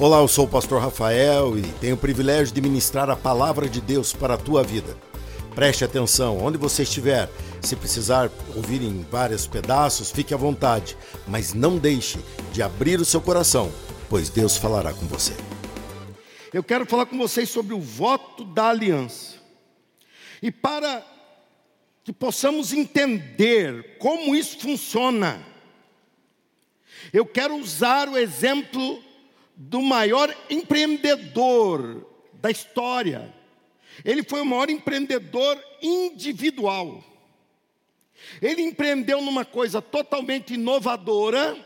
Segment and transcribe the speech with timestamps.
[0.00, 3.82] Olá, eu sou o pastor Rafael e tenho o privilégio de ministrar a palavra de
[3.82, 4.96] Deus para a tua vida.
[5.54, 7.28] Preste atenção, onde você estiver,
[7.60, 10.96] se precisar ouvir em vários pedaços, fique à vontade,
[11.28, 12.18] mas não deixe
[12.50, 13.70] de abrir o seu coração,
[14.08, 15.34] pois Deus falará com você.
[16.50, 19.34] Eu quero falar com vocês sobre o voto da aliança.
[20.40, 21.04] E para
[22.02, 25.44] que possamos entender como isso funciona,
[27.12, 29.09] eu quero usar o exemplo
[29.62, 33.30] do maior empreendedor da história.
[34.02, 37.04] Ele foi o maior empreendedor individual.
[38.40, 41.62] Ele empreendeu numa coisa totalmente inovadora,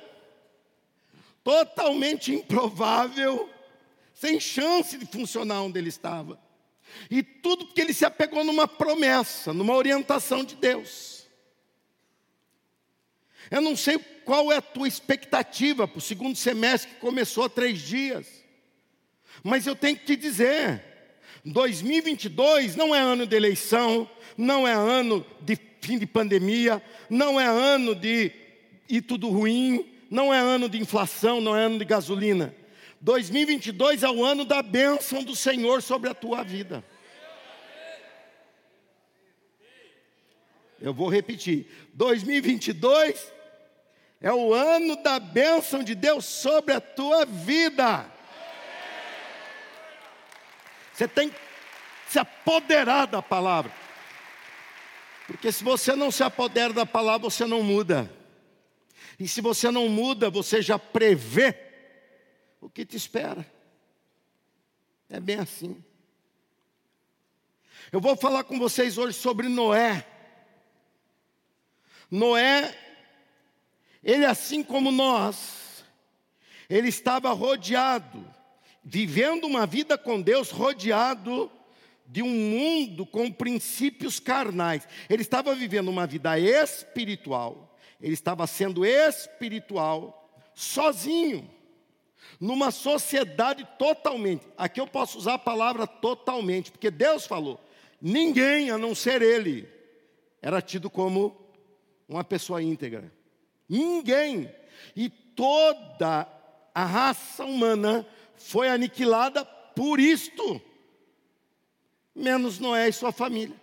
[1.44, 3.48] totalmente improvável,
[4.12, 6.36] sem chance de funcionar onde ele estava.
[7.08, 11.13] E tudo porque ele se apegou numa promessa, numa orientação de Deus.
[13.50, 17.48] Eu não sei qual é a tua expectativa para o segundo semestre que começou há
[17.48, 18.26] três dias.
[19.42, 20.82] Mas eu tenho que te dizer:
[21.44, 27.46] 2022 não é ano de eleição, não é ano de fim de pandemia, não é
[27.46, 28.32] ano de
[28.88, 32.54] ir tudo ruim, não é ano de inflação, não é ano de gasolina.
[33.00, 36.82] 2022 é o ano da bênção do Senhor sobre a tua vida.
[40.84, 43.32] Eu vou repetir: 2022
[44.20, 48.04] é o ano da bênção de Deus sobre a tua vida.
[50.92, 51.36] Você tem que
[52.06, 53.72] se apoderar da palavra.
[55.26, 58.12] Porque se você não se apodera da palavra, você não muda.
[59.18, 61.56] E se você não muda, você já prevê
[62.60, 63.50] o que te espera.
[65.08, 65.82] É bem assim.
[67.90, 70.10] Eu vou falar com vocês hoje sobre Noé.
[72.14, 72.74] Noé
[74.04, 75.82] ele, assim como nós,
[76.68, 78.24] ele estava rodeado,
[78.84, 81.50] vivendo uma vida com Deus, rodeado
[82.06, 84.86] de um mundo com princípios carnais.
[85.08, 91.50] Ele estava vivendo uma vida espiritual, ele estava sendo espiritual, sozinho,
[92.38, 94.46] numa sociedade totalmente.
[94.58, 97.58] Aqui eu posso usar a palavra totalmente, porque Deus falou:
[98.00, 99.66] ninguém a não ser ele
[100.42, 101.43] era tido como
[102.08, 103.12] uma pessoa íntegra.
[103.68, 104.52] Ninguém.
[104.94, 106.28] E toda
[106.74, 108.06] a raça humana
[108.36, 110.60] foi aniquilada por isto,
[112.14, 113.56] menos Noé e sua família.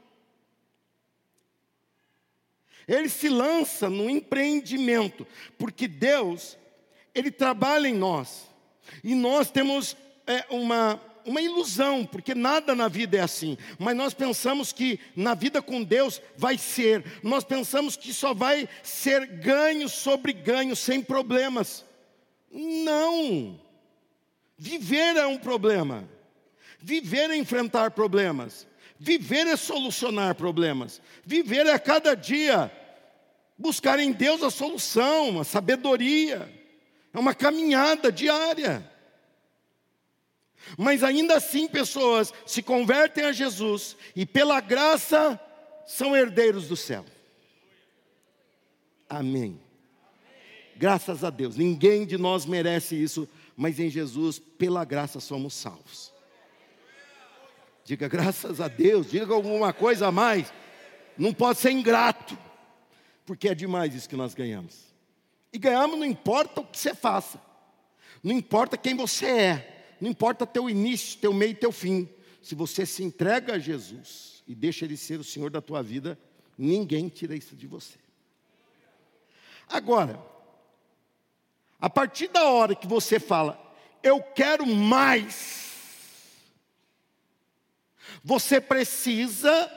[2.88, 5.25] Ele se lança no empreendimento,
[5.57, 6.57] porque Deus,
[7.13, 8.50] Ele trabalha em nós,
[9.03, 9.96] e nós temos
[10.28, 13.57] é, uma uma ilusão, porque nada na vida é assim.
[13.77, 17.03] Mas nós pensamos que na vida com Deus vai ser.
[17.23, 21.85] Nós pensamos que só vai ser ganho sobre ganho, sem problemas.
[22.51, 23.59] Não.
[24.57, 26.07] Viver é um problema.
[26.79, 28.67] Viver é enfrentar problemas.
[28.99, 31.01] Viver é solucionar problemas.
[31.25, 32.71] Viver é a cada dia
[33.61, 36.51] buscar em Deus a solução, a sabedoria.
[37.13, 38.91] É uma caminhada diária.
[40.77, 45.39] Mas ainda assim, pessoas se convertem a Jesus e, pela graça,
[45.85, 47.05] são herdeiros do céu.
[49.09, 49.59] Amém.
[50.75, 51.57] Graças a Deus.
[51.57, 56.11] Ninguém de nós merece isso, mas em Jesus, pela graça, somos salvos.
[57.83, 60.51] Diga graças a Deus, diga alguma coisa a mais.
[61.17, 62.38] Não pode ser ingrato,
[63.25, 64.91] porque é demais isso que nós ganhamos.
[65.51, 67.41] E ganhamos não importa o que você faça,
[68.23, 72.09] não importa quem você é, não importa teu início, teu meio e teu fim.
[72.41, 76.17] Se você se entrega a Jesus e deixa Ele ser o Senhor da tua vida,
[76.57, 78.00] ninguém tira isso de você.
[79.69, 80.19] Agora,
[81.79, 83.62] a partir da hora que você fala,
[84.01, 85.69] eu quero mais,
[88.23, 89.72] você precisa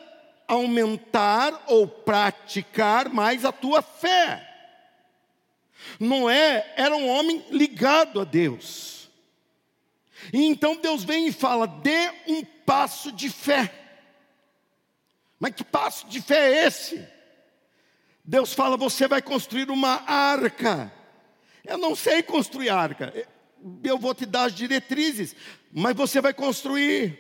[0.49, 4.51] aumentar ou praticar mais a tua fé.
[6.01, 8.94] Noé era um homem ligado a Deus.
[10.33, 13.73] E então Deus vem e fala: dê um passo de fé.
[15.39, 17.07] Mas que passo de fé é esse?
[18.25, 20.93] Deus fala: você vai construir uma arca.
[21.65, 23.13] Eu não sei construir arca.
[23.83, 25.35] Eu vou te dar as diretrizes,
[25.73, 27.19] mas você vai construir.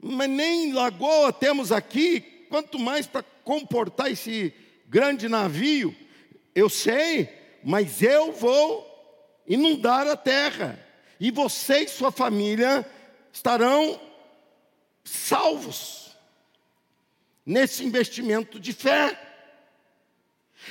[0.00, 4.54] Mas nem lagoa temos aqui, quanto mais para comportar esse
[4.86, 5.94] grande navio.
[6.54, 7.28] Eu sei,
[7.64, 8.86] mas eu vou
[9.46, 10.87] inundar a terra
[11.20, 12.88] e você e sua família
[13.32, 14.00] estarão
[15.04, 16.16] salvos
[17.44, 19.18] nesse investimento de fé.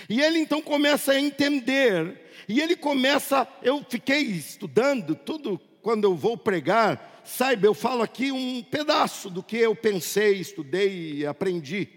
[0.08, 6.16] E ele então começa a entender, e ele começa, eu fiquei estudando tudo quando eu
[6.16, 11.90] vou pregar, saiba, eu falo aqui um pedaço do que eu pensei, estudei e aprendi.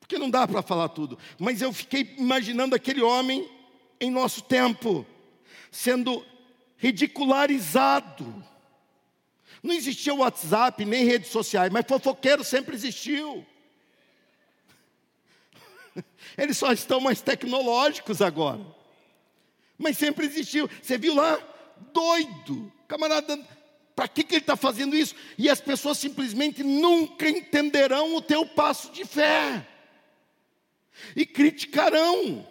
[0.00, 3.48] Porque não dá para falar tudo, mas eu fiquei imaginando aquele homem
[4.00, 5.06] em nosso tempo,
[5.70, 6.24] sendo
[6.82, 8.44] ridicularizado.
[9.62, 13.46] Não existia WhatsApp, nem redes sociais, mas fofoqueiro sempre existiu.
[16.36, 18.60] Eles só estão mais tecnológicos agora.
[19.78, 20.68] Mas sempre existiu.
[20.82, 21.38] Você viu lá?
[21.92, 22.72] Doido.
[22.88, 23.38] Camarada,
[23.94, 25.14] para que, que ele está fazendo isso?
[25.38, 29.64] E as pessoas simplesmente nunca entenderão o teu passo de fé.
[31.14, 32.44] E criticarão.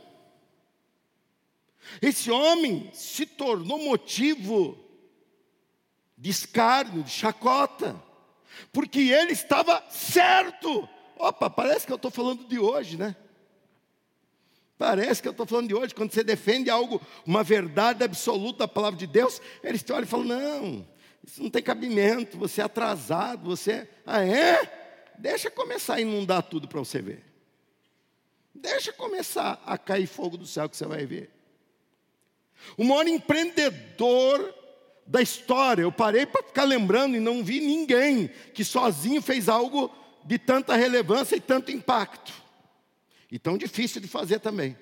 [2.01, 4.77] Esse homem se tornou motivo
[6.17, 8.01] de escárnio, de chacota,
[8.71, 10.87] porque ele estava certo.
[11.17, 13.15] Opa, parece que eu estou falando de hoje, né?
[14.77, 18.67] Parece que eu estou falando de hoje, quando você defende algo, uma verdade absoluta da
[18.67, 20.87] palavra de Deus, eles te olham e falam: não,
[21.23, 23.71] isso não tem cabimento, você é atrasado, você.
[23.71, 23.87] É...
[24.05, 25.13] Ah, é?
[25.19, 27.23] Deixa começar a inundar tudo para você ver.
[28.55, 31.31] Deixa começar a cair fogo do céu que você vai ver.
[32.77, 34.53] O maior empreendedor
[35.05, 39.93] da história, eu parei para ficar lembrando e não vi ninguém que sozinho fez algo
[40.23, 42.31] de tanta relevância e tanto impacto.
[43.31, 44.77] E tão difícil de fazer também.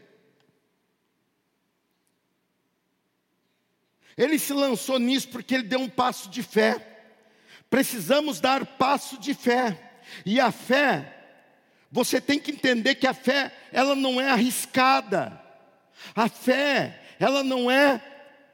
[4.17, 6.85] Ele se lançou nisso porque ele deu um passo de fé.
[7.69, 9.91] Precisamos dar passo de fé.
[10.25, 11.15] E a fé,
[11.91, 15.41] você tem que entender que a fé, ela não é arriscada.
[16.15, 18.01] A fé, ela não é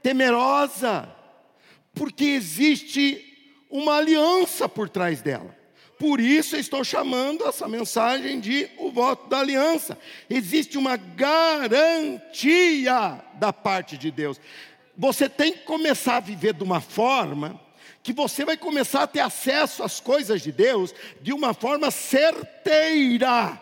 [0.02, 1.08] temerosa,
[1.94, 3.24] porque existe
[3.70, 5.56] uma aliança por trás dela.
[5.98, 9.98] Por isso estou chamando essa mensagem de o voto da aliança.
[10.30, 11.64] Existe uma garantia
[13.36, 14.40] da parte de Deus.
[14.98, 17.60] Você tem que começar a viver de uma forma
[18.04, 23.60] que você vai começar a ter acesso às coisas de Deus de uma forma certeira.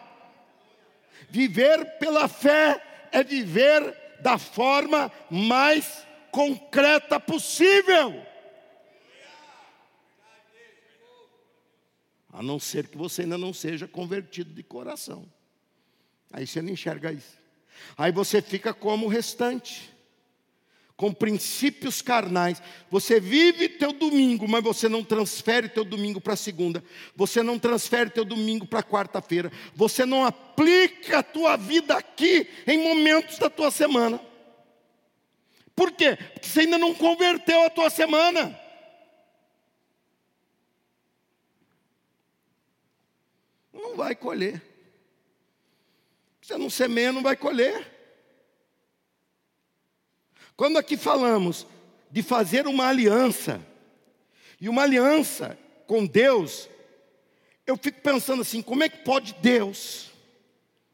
[1.29, 8.25] Viver pela fé é viver da forma mais concreta possível.
[12.31, 15.31] A não ser que você ainda não seja convertido de coração.
[16.31, 17.37] Aí você não enxerga isso.
[17.95, 19.92] Aí você fica como o restante
[21.03, 22.63] com princípios carnais.
[22.89, 26.81] Você vive teu domingo, mas você não transfere teu domingo para segunda.
[27.13, 29.51] Você não transfere teu domingo para quarta-feira.
[29.75, 34.17] Você não aplica a tua vida aqui em momentos da tua semana.
[35.75, 36.15] Por quê?
[36.15, 38.57] Porque você ainda não converteu a tua semana.
[43.73, 44.61] Não vai colher.
[46.41, 47.92] Você não semeia, não vai colher.
[50.63, 51.67] Quando aqui falamos
[52.09, 53.59] de fazer uma aliança,
[54.61, 56.69] e uma aliança com Deus,
[57.67, 60.09] eu fico pensando assim: como é que pode Deus?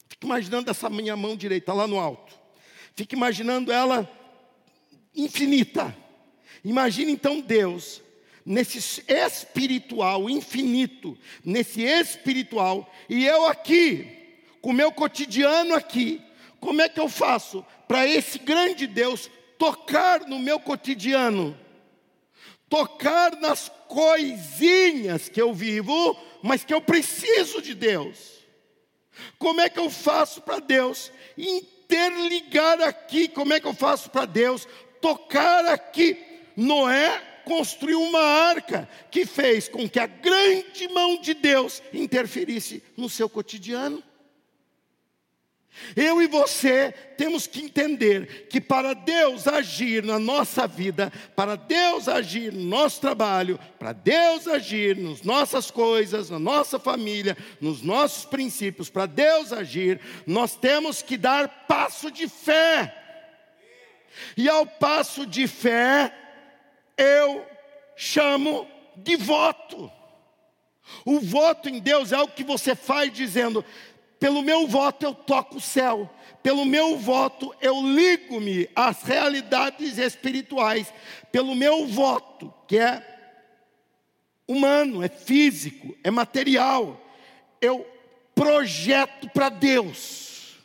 [0.07, 2.33] Fico imaginando essa minha mão direita lá no alto,
[2.95, 4.12] fico imaginando ela
[5.16, 5.95] infinita.
[6.66, 8.01] Imagine então Deus,
[8.44, 16.19] nesse espiritual infinito, nesse espiritual, e eu aqui, com o meu cotidiano aqui,
[16.60, 21.56] como é que eu faço para esse grande Deus tocar no meu cotidiano,
[22.69, 28.39] tocar nas coisinhas que eu vivo, mas que eu preciso de Deus.
[29.37, 33.28] Como é que eu faço para Deus interligar aqui?
[33.28, 34.66] Como é que eu faço para Deus
[35.01, 36.18] tocar aqui?
[36.56, 43.09] Noé construiu uma arca que fez com que a grande mão de Deus interferisse no
[43.09, 44.01] seu cotidiano.
[45.95, 52.07] Eu e você temos que entender que para Deus agir na nossa vida, para Deus
[52.07, 58.26] agir no nosso trabalho, para Deus agir nas nossas coisas, na nossa família, nos nossos
[58.26, 62.95] princípios, para Deus agir, nós temos que dar passo de fé.
[64.35, 66.14] E ao passo de fé,
[66.97, 67.45] eu
[67.95, 69.92] chamo de voto.
[71.06, 73.64] O voto em Deus é o que você faz dizendo:
[74.19, 76.09] pelo meu voto eu toco o céu.
[76.44, 80.94] Pelo meu voto eu ligo-me às realidades espirituais.
[81.31, 83.02] Pelo meu voto, que é
[84.47, 86.99] humano, é físico, é material,
[87.61, 87.88] eu
[88.33, 90.57] projeto para Deus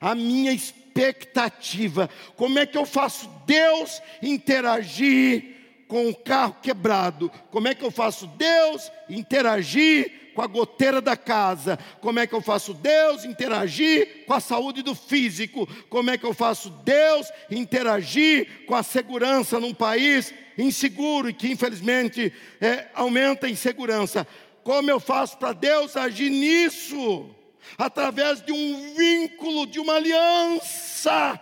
[0.00, 2.08] a minha expectativa.
[2.36, 7.30] Como é que eu faço Deus interagir com o carro quebrado?
[7.50, 11.78] Como é que eu faço Deus interagir com a goteira da casa.
[12.00, 15.66] Como é que eu faço Deus interagir com a saúde do físico?
[15.88, 21.50] Como é que eu faço Deus interagir com a segurança num país inseguro e que
[21.50, 24.26] infelizmente é, aumenta a insegurança?
[24.62, 27.30] Como eu faço para Deus agir nisso?
[27.78, 31.40] Através de um vínculo, de uma aliança.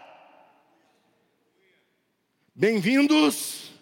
[2.55, 3.73] Bem-vindos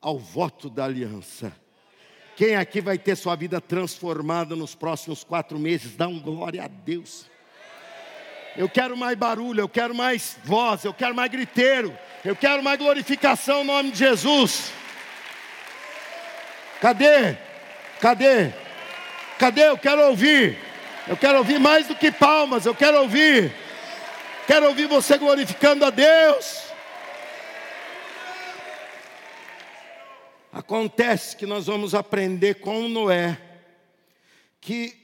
[0.00, 1.52] ao voto da aliança.
[2.36, 5.96] Quem aqui vai ter sua vida transformada nos próximos quatro meses?
[5.96, 7.24] Dá um glória a Deus.
[8.54, 12.78] Eu quero mais barulho, eu quero mais voz, eu quero mais griteiro, eu quero mais
[12.78, 14.70] glorificação no nome de Jesus.
[16.78, 17.38] Cadê?
[18.00, 18.52] Cadê?
[19.38, 19.68] Cadê?
[19.68, 20.58] Eu quero ouvir.
[21.08, 23.50] Eu quero ouvir mais do que palmas, eu quero ouvir.
[24.46, 26.65] Quero ouvir você glorificando a Deus.
[30.56, 33.38] Acontece que nós vamos aprender com Noé
[34.58, 34.94] que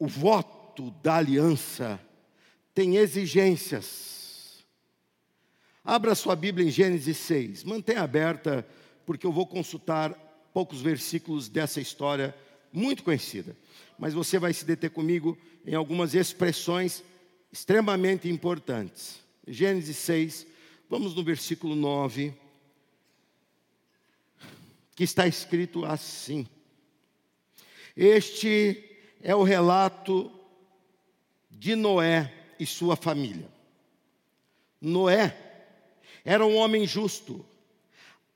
[0.00, 2.00] o voto da aliança
[2.74, 4.64] tem exigências.
[5.84, 8.66] Abra sua Bíblia em Gênesis 6, mantenha aberta,
[9.06, 10.12] porque eu vou consultar
[10.52, 12.34] poucos versículos dessa história
[12.72, 13.56] muito conhecida.
[13.96, 17.04] Mas você vai se deter comigo em algumas expressões
[17.52, 19.20] extremamente importantes.
[19.46, 20.48] Gênesis 6,
[20.88, 22.49] vamos no versículo 9
[25.00, 26.46] que está escrito assim.
[27.96, 30.30] Este é o relato
[31.50, 33.50] de Noé e sua família.
[34.78, 35.34] Noé
[36.22, 37.46] era um homem justo,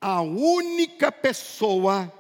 [0.01, 2.11] a única pessoa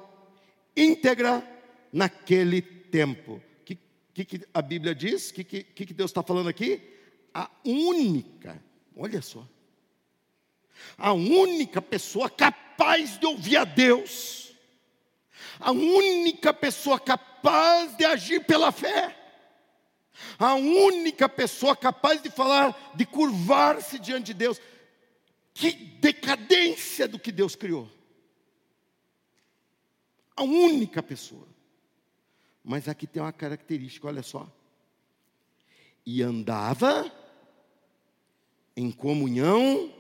[0.76, 1.42] íntegra
[1.90, 3.40] naquele tempo.
[3.60, 3.78] O que,
[4.12, 5.30] que, que, a Bíblia diz?
[5.30, 6.82] O que, que, que Deus está falando aqui?
[7.32, 8.62] A única,
[8.94, 9.48] olha só,
[10.98, 14.52] a única pessoa capaz capaz de ouvir a Deus,
[15.60, 19.16] a única pessoa capaz de agir pela fé,
[20.38, 24.60] a única pessoa capaz de falar, de curvar-se diante de Deus.
[25.52, 27.88] Que decadência do que Deus criou.
[30.36, 31.46] A única pessoa.
[32.64, 34.50] Mas aqui tem uma característica, olha só.
[36.04, 37.10] E andava
[38.76, 39.92] em comunhão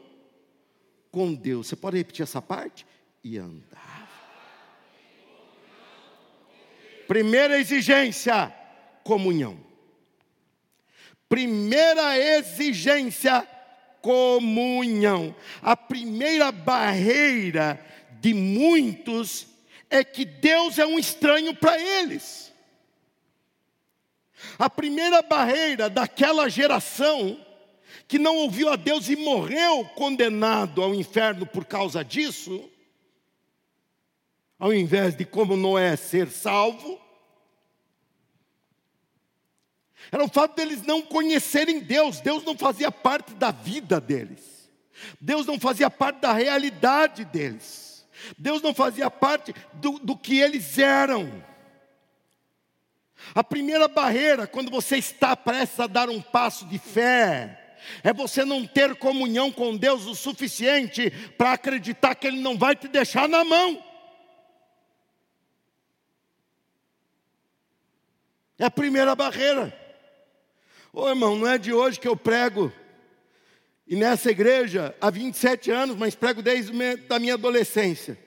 [1.14, 1.68] com Deus.
[1.68, 2.84] Você pode repetir essa parte?
[3.22, 4.08] E andava.
[7.06, 8.52] Primeira exigência:
[9.04, 9.56] comunhão.
[11.28, 13.46] Primeira exigência:
[14.02, 15.36] comunhão.
[15.62, 17.80] A primeira barreira
[18.20, 19.46] de muitos
[19.88, 22.52] é que Deus é um estranho para eles.
[24.58, 27.38] A primeira barreira daquela geração
[28.06, 32.70] que não ouviu a Deus e morreu condenado ao inferno por causa disso,
[34.58, 37.00] ao invés de como Noé ser salvo,
[40.12, 44.70] era o fato deles não conhecerem Deus, Deus não fazia parte da vida deles,
[45.20, 48.06] Deus não fazia parte da realidade deles,
[48.38, 51.44] Deus não fazia parte do, do que eles eram.
[53.34, 57.63] A primeira barreira, quando você está prestes a dar um passo de fé,
[58.02, 62.74] é você não ter comunhão com Deus o suficiente para acreditar que Ele não vai
[62.76, 63.82] te deixar na mão.
[68.58, 69.76] É a primeira barreira.
[70.92, 72.72] Ô irmão, não é de hoje que eu prego,
[73.86, 76.72] e nessa igreja há 27 anos, mas prego desde
[77.10, 78.18] a minha adolescência.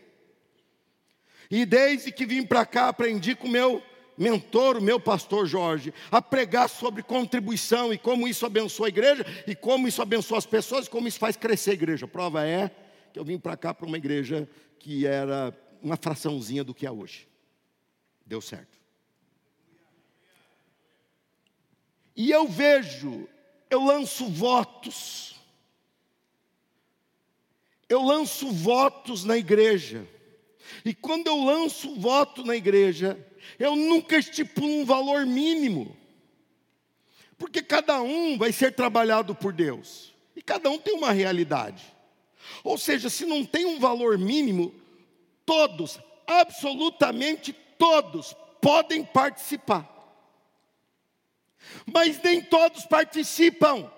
[1.49, 3.81] E desde que vim para cá aprendi com meu
[4.17, 9.25] mentor, o meu pastor Jorge, a pregar sobre contribuição e como isso abençoa a igreja,
[9.45, 12.05] e como isso abençoa as pessoas, e como isso faz crescer a igreja.
[12.05, 12.71] A prova é
[13.13, 16.91] que eu vim para cá para uma igreja que era uma fraçãozinha do que é
[16.91, 17.27] hoje.
[18.25, 18.77] Deu certo.
[22.15, 23.29] E eu vejo,
[23.69, 25.35] eu lanço votos.
[27.87, 30.05] Eu lanço votos na igreja.
[30.83, 33.17] E quando eu lanço voto na igreja,
[33.59, 35.95] eu nunca estipulo um valor mínimo,
[37.37, 41.83] porque cada um vai ser trabalhado por Deus, e cada um tem uma realidade.
[42.63, 44.73] Ou seja, se não tem um valor mínimo,
[45.45, 49.87] todos, absolutamente todos, podem participar.
[51.85, 53.91] Mas nem todos participam.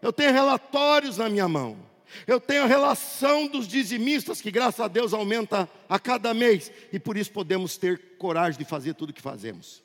[0.00, 1.91] Eu tenho relatórios na minha mão.
[2.26, 6.98] Eu tenho a relação dos dizimistas, que graças a Deus aumenta a cada mês, e
[6.98, 9.82] por isso podemos ter coragem de fazer tudo o que fazemos.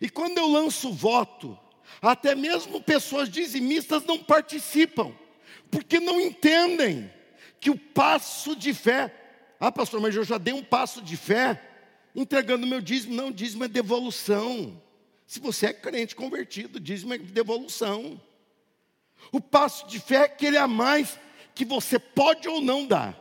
[0.00, 1.58] E quando eu lanço voto,
[2.02, 5.12] até mesmo pessoas dizimistas não participam,
[5.70, 7.10] porque não entendem
[7.60, 9.12] que o passo de fé,
[9.58, 11.60] ah, pastor, mas eu já dei um passo de fé,
[12.14, 13.14] entregando meu dízimo.
[13.14, 14.80] Não, dízimo é devolução.
[15.26, 18.20] Se você é crente convertido, dízimo é devolução.
[19.32, 21.18] O passo de fé é aquele a mais
[21.54, 23.18] que você pode ou não dar.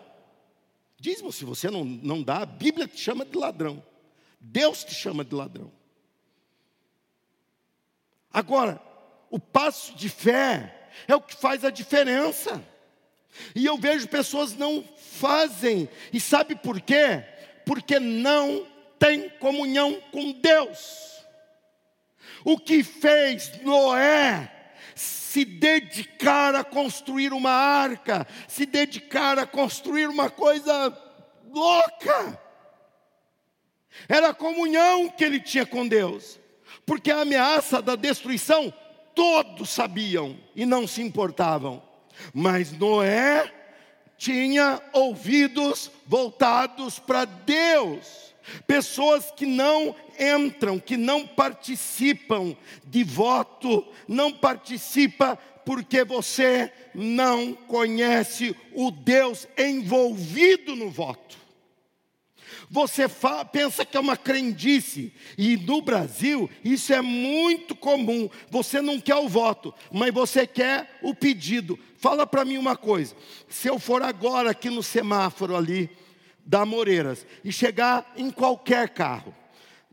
[1.00, 3.84] Dízimo, se você não, não dá, a Bíblia te chama de ladrão.
[4.40, 5.72] Deus te chama de ladrão.
[8.32, 8.82] Agora,
[9.30, 12.64] o passo de fé é o que faz a diferença.
[13.54, 15.90] E eu vejo pessoas não fazem.
[16.12, 17.24] E sabe por quê?
[17.66, 18.66] Porque não
[19.00, 21.24] tem comunhão com Deus.
[22.44, 24.55] O que fez Noé
[25.36, 30.98] se dedicar a construir uma arca, se dedicar a construir uma coisa
[31.51, 32.42] louca.
[34.08, 36.39] Era a comunhão que ele tinha com Deus,
[36.86, 38.74] porque a ameaça da destruição
[39.13, 41.84] todos sabiam e não se importavam,
[42.34, 43.54] mas Noé
[44.18, 48.25] tinha ouvidos voltados para Deus.
[48.68, 58.56] Pessoas que não entram, que não participam de voto, não participa porque você não conhece
[58.74, 61.46] o Deus envolvido no voto.
[62.70, 63.06] Você
[63.52, 68.30] pensa que é uma crendice, e no Brasil isso é muito comum.
[68.50, 71.78] Você não quer o voto, mas você quer o pedido.
[71.98, 73.16] Fala para mim uma coisa:
[73.48, 75.90] se eu for agora aqui no semáforo ali,
[76.46, 79.34] da Moreiras e chegar em qualquer carro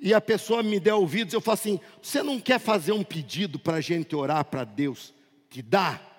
[0.05, 3.57] e a pessoa me der ouvidos, eu falo assim: você não quer fazer um pedido
[3.57, 5.15] para a gente orar para Deus
[5.49, 6.11] te dar?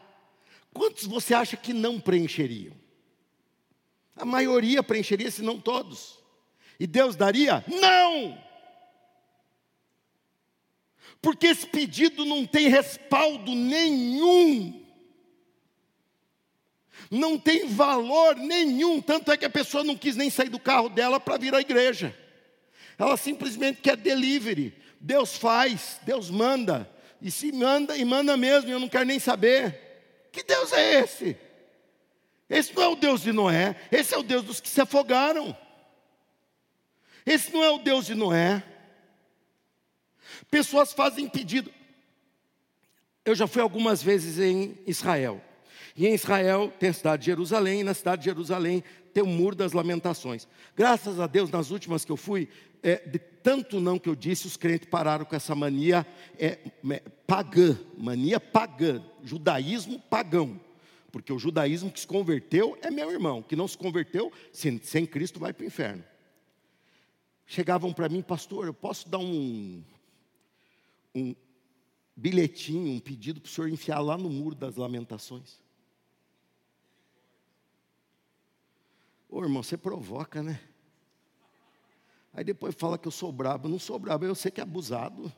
[0.74, 2.74] Quantos você acha que não preencheriam?
[4.16, 6.18] A maioria preencheria, se não todos.
[6.80, 7.63] E Deus daria?
[7.68, 8.42] Não!
[11.22, 14.83] Porque esse pedido não tem respaldo nenhum
[17.13, 20.89] não tem valor nenhum, tanto é que a pessoa não quis nem sair do carro
[20.89, 22.17] dela para vir à igreja.
[22.98, 24.75] Ela simplesmente quer delivery.
[25.00, 26.89] Deus faz, Deus manda.
[27.22, 30.27] E se manda, e manda mesmo, eu não quero nem saber.
[30.32, 31.38] Que Deus é esse?
[32.50, 35.56] Esse não é o Deus de Noé, esse é o Deus dos que se afogaram.
[37.26, 38.63] Esse não é o Deus de Noé.
[40.49, 41.71] Pessoas fazem pedido.
[43.23, 45.41] Eu já fui algumas vezes em Israel.
[45.95, 49.27] E em Israel tem a cidade de Jerusalém, e na cidade de Jerusalém tem o
[49.27, 50.47] Muro das Lamentações.
[50.75, 52.49] Graças a Deus, nas últimas que eu fui,
[52.82, 56.06] é, de tanto não que eu disse, os crentes pararam com essa mania
[56.38, 60.60] é, é, pagã, mania pagã, judaísmo pagão.
[61.12, 65.06] Porque o judaísmo que se converteu é meu irmão, que não se converteu, sem, sem
[65.06, 66.03] Cristo vai para o inferno.
[67.45, 69.84] Chegavam para mim, pastor, eu posso dar um,
[71.13, 71.36] um
[72.15, 75.62] bilhetinho, um pedido para o senhor enfiar lá no muro das lamentações?
[79.34, 80.62] Ô irmão, você provoca, né?
[82.32, 83.67] Aí depois fala que eu sou brabo.
[83.67, 85.34] Não sou brabo, eu sei que é abusado.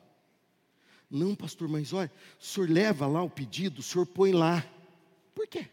[1.10, 4.62] Não, pastor, mas olha, o senhor leva lá o pedido, o senhor põe lá.
[5.34, 5.70] Por quê?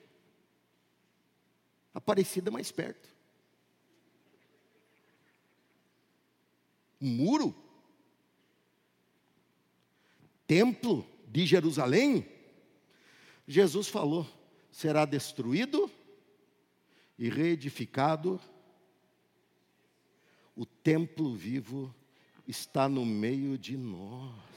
[1.94, 3.10] Aparecida mais perto.
[7.02, 7.54] Um muro?
[10.48, 12.26] Templo de Jerusalém?
[13.46, 14.26] Jesus falou:
[14.72, 15.92] será destruído
[17.18, 18.40] e reedificado,
[20.56, 21.94] o templo vivo
[22.48, 24.54] está no meio de nós.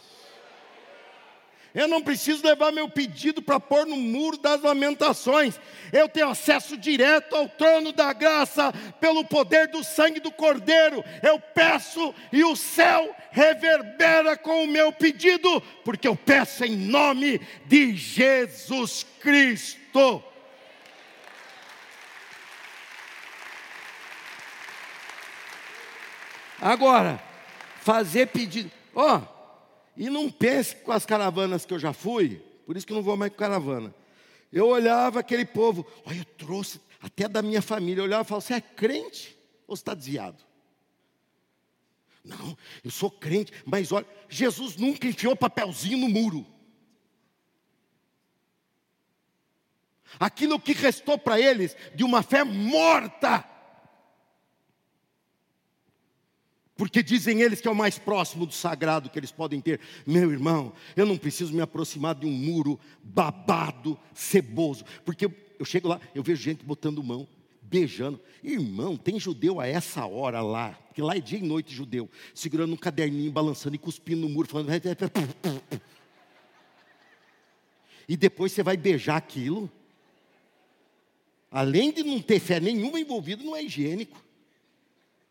[1.77, 5.61] Eu não preciso levar meu pedido para pôr no muro das lamentações.
[5.92, 11.05] Eu tenho acesso direto ao trono da graça pelo poder do sangue do Cordeiro.
[11.23, 17.42] Eu peço e o céu reverbera com o meu pedido, porque eu peço em nome
[17.66, 20.25] de Jesus Cristo.
[26.61, 27.23] Agora,
[27.81, 28.71] fazer pedido.
[28.95, 29.37] Ó, oh,
[29.97, 33.03] e não pense com as caravanas que eu já fui, por isso que eu não
[33.03, 33.95] vou mais com caravana.
[34.53, 38.01] Eu olhava aquele povo, olha, eu trouxe até da minha família.
[38.01, 40.45] Eu olhava e falava: Você é crente ou está desviado?
[42.25, 46.45] Não, eu sou crente, mas olha, Jesus nunca enfiou papelzinho no muro.
[50.19, 53.45] Aquilo que restou para eles de uma fé morta
[56.76, 59.80] Porque dizem eles que é o mais próximo do sagrado que eles podem ter.
[60.06, 64.84] Meu irmão, eu não preciso me aproximar de um muro babado, ceboso.
[65.04, 65.24] Porque
[65.58, 67.26] eu chego lá, eu vejo gente botando mão,
[67.62, 68.20] beijando.
[68.44, 72.74] Irmão, tem judeu a essa hora lá, porque lá é dia e noite judeu, segurando
[72.74, 74.68] um caderninho, balançando e cuspindo no muro, falando.
[78.08, 79.68] E depois você vai beijar aquilo.
[81.50, 84.22] Além de não ter fé nenhuma envolvida, não é higiênico.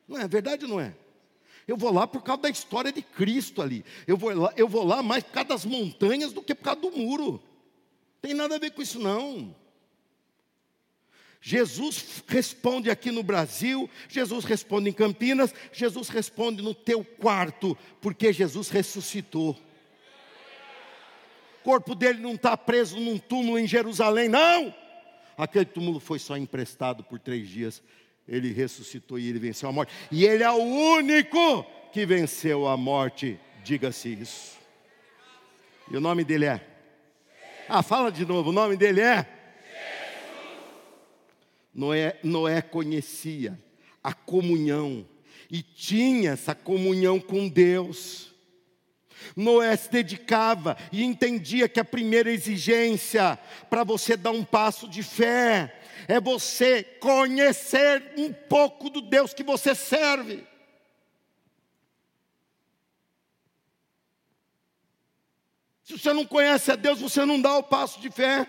[0.05, 0.93] Não é verdade ou não é?
[1.67, 3.83] Eu vou lá por causa da história de Cristo ali.
[4.05, 6.81] Eu vou lá, eu vou lá mais por causa das montanhas do que por causa
[6.81, 7.41] do muro.
[8.21, 9.55] Tem nada a ver com isso não.
[11.41, 18.33] Jesus responde aqui no Brasil, Jesus responde em Campinas, Jesus responde no teu quarto, porque
[18.33, 19.51] Jesus ressuscitou.
[21.59, 24.73] O corpo dele não está preso num túmulo em Jerusalém, não.
[25.37, 27.83] Aquele túmulo foi só emprestado por três dias.
[28.27, 29.93] Ele ressuscitou e ele venceu a morte.
[30.11, 33.39] E ele é o único que venceu a morte.
[33.63, 34.57] Diga-se isso.
[35.89, 36.65] E o nome dele é?
[37.69, 38.49] Ah, fala de novo.
[38.49, 39.27] O nome dele é?
[41.73, 43.59] Noé, Noé conhecia
[44.03, 45.05] a comunhão
[45.51, 48.33] e tinha essa comunhão com Deus.
[49.35, 53.37] Noé se dedicava e entendia que a primeira exigência
[53.69, 59.43] para você dar um passo de fé é você conhecer um pouco do Deus que
[59.43, 60.45] você serve.
[65.83, 68.47] Se você não conhece a Deus, você não dá o passo de fé.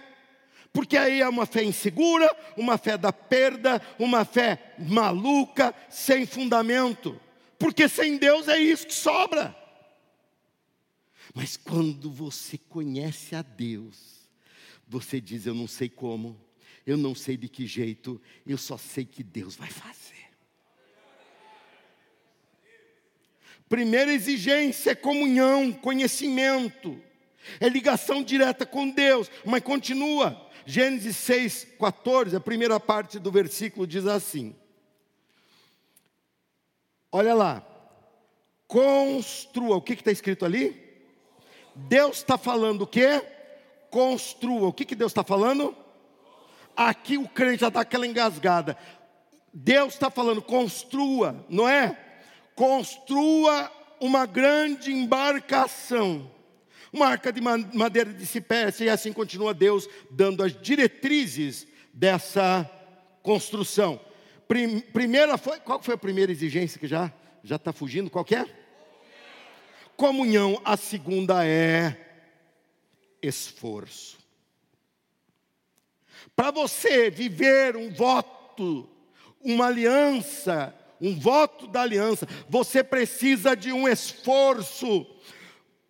[0.73, 7.21] Porque aí é uma fé insegura, uma fé da perda, uma fé maluca, sem fundamento.
[7.59, 9.57] Porque sem Deus é isso que sobra.
[11.35, 14.29] Mas quando você conhece a Deus,
[14.87, 16.41] você diz: Eu não sei como,
[16.87, 20.15] eu não sei de que jeito, eu só sei que Deus vai fazer.
[23.69, 27.03] Primeira exigência é comunhão, conhecimento,
[27.59, 30.45] é ligação direta com Deus, mas continua.
[30.65, 34.55] Gênesis 6, 14, a primeira parte do versículo diz assim:
[37.11, 37.67] Olha lá,
[38.69, 40.85] construa, o que está escrito ali?
[41.75, 43.23] Deus está falando o quê?
[43.91, 44.69] Construa.
[44.69, 45.77] O que, que Deus está falando?
[46.77, 48.77] Aqui o crente já dá aquela engasgada.
[49.53, 51.99] Deus está falando, construa, não é?
[52.55, 56.31] Construa uma grande embarcação,
[56.93, 62.71] uma arca de madeira de cipércia, e assim continua Deus dando as diretrizes dessa
[63.23, 63.99] construção.
[64.93, 67.11] Primeira foi, qual foi a primeira exigência que já
[67.43, 68.11] já está fugindo?
[68.11, 68.45] Qual é?
[69.97, 71.97] comunhão, a segunda é
[73.23, 74.16] esforço.
[76.35, 78.89] Para você viver um voto,
[79.41, 85.07] uma aliança, um voto da aliança, você precisa de um esforço.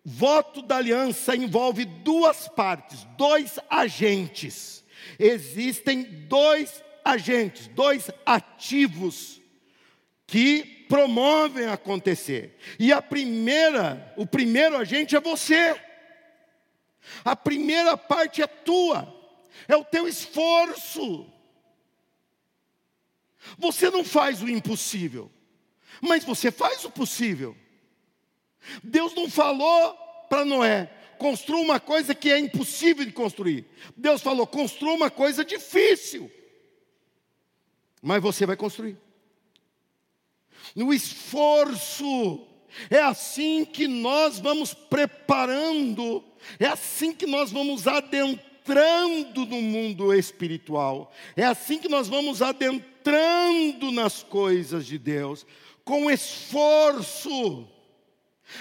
[0.03, 4.83] Voto da aliança envolve duas partes, dois agentes.
[5.19, 9.41] Existem dois agentes, dois ativos
[10.25, 12.57] que promovem acontecer.
[12.77, 15.75] E a primeira, o primeiro agente é você.
[17.23, 19.13] A primeira parte é tua,
[19.67, 21.31] é o teu esforço.
[23.57, 25.31] Você não faz o impossível,
[26.01, 27.55] mas você faz o possível.
[28.83, 29.93] Deus não falou
[30.29, 33.65] para Noé, construa uma coisa que é impossível de construir.
[33.95, 36.29] Deus falou, construa uma coisa difícil,
[38.01, 38.97] mas você vai construir
[40.75, 42.45] no esforço.
[42.89, 46.23] É assim que nós vamos preparando,
[46.59, 48.46] é assim que nós vamos adentrando
[49.45, 55.45] no mundo espiritual, é assim que nós vamos adentrando nas coisas de Deus,
[55.83, 57.67] com esforço.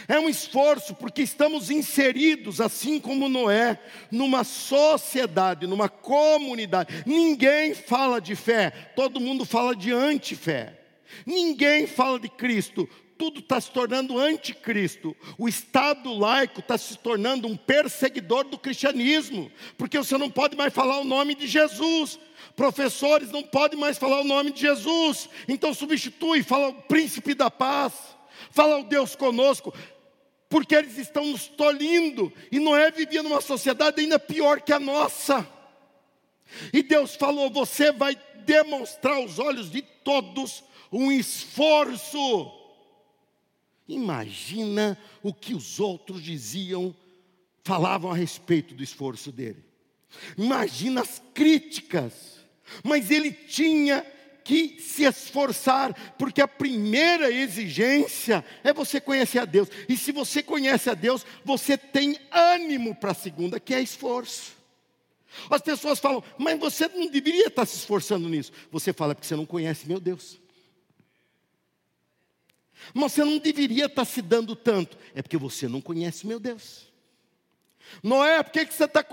[0.09, 3.79] É um esforço porque estamos inseridos, assim como Noé,
[4.11, 7.05] numa sociedade, numa comunidade.
[7.07, 10.81] Ninguém fala de fé, todo mundo fala de antifé.
[11.25, 15.17] Ninguém fala de Cristo, tudo está se tornando anticristo.
[15.39, 20.73] O Estado laico está se tornando um perseguidor do cristianismo, porque você não pode mais
[20.73, 22.19] falar o nome de Jesus.
[22.55, 27.51] Professores não podem mais falar o nome de Jesus, então substitui, fala o príncipe da
[27.51, 27.93] paz,
[28.51, 29.75] fala o Deus conosco,
[30.49, 35.47] porque eles estão nos tolindo, e Noé vivia numa sociedade ainda pior que a nossa.
[36.73, 42.56] E Deus falou: Você vai demonstrar aos olhos de todos um esforço.
[43.89, 46.95] Imagina o que os outros diziam,
[47.63, 49.65] falavam a respeito do esforço dele.
[50.37, 52.37] Imagina as críticas.
[52.83, 54.05] Mas ele tinha
[54.43, 59.69] que se esforçar, porque a primeira exigência é você conhecer a Deus.
[59.89, 64.57] E se você conhece a Deus, você tem ânimo para a segunda, que é esforço.
[65.51, 68.53] As pessoas falam, mas você não deveria estar se esforçando nisso.
[68.71, 70.41] Você fala, porque você não conhece meu Deus.
[72.93, 74.97] Mas você não deveria estar se dando tanto.
[75.15, 76.93] É porque você não conhece meu Deus.
[78.03, 79.05] Noé, por que, que você está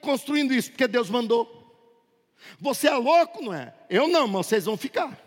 [0.00, 0.70] construindo isso?
[0.70, 1.62] Porque Deus mandou.
[2.58, 3.74] Você é louco, não é?
[3.88, 5.18] Eu não, mas vocês vão ficar.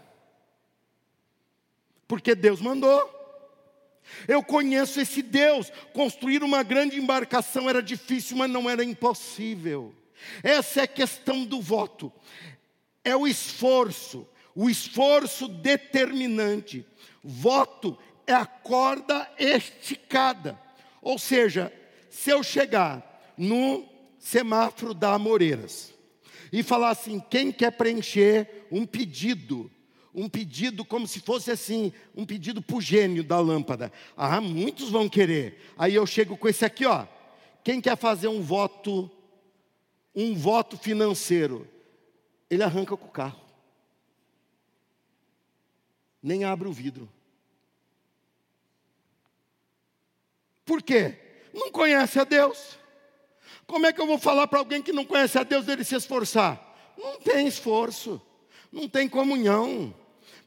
[2.07, 3.15] Porque Deus mandou.
[4.27, 5.71] Eu conheço esse Deus.
[5.93, 9.93] Construir uma grande embarcação era difícil, mas não era impossível.
[10.43, 12.11] Essa é a questão do voto.
[13.03, 16.85] É o esforço, o esforço determinante.
[17.29, 20.57] Voto é a corda esticada.
[21.01, 21.73] Ou seja,
[22.09, 23.85] se eu chegar no
[24.17, 25.93] semáforo da Amoreiras
[26.53, 29.69] e falar assim: quem quer preencher um pedido
[30.15, 33.93] um pedido como se fosse assim, um pedido para o gênio da lâmpada.
[34.15, 35.59] Ah, muitos vão querer.
[35.77, 37.05] Aí eu chego com esse aqui, ó.
[37.63, 39.11] Quem quer fazer um voto,
[40.15, 41.67] um voto financeiro?
[42.49, 43.39] Ele arranca com o carro.
[46.23, 47.07] Nem abre o vidro.
[50.67, 51.15] Por quê?
[51.51, 52.77] Não conhece a Deus.
[53.65, 55.95] Como é que eu vou falar para alguém que não conhece a Deus dele se
[55.95, 56.61] esforçar?
[56.95, 58.21] Não tem esforço,
[58.71, 59.93] não tem comunhão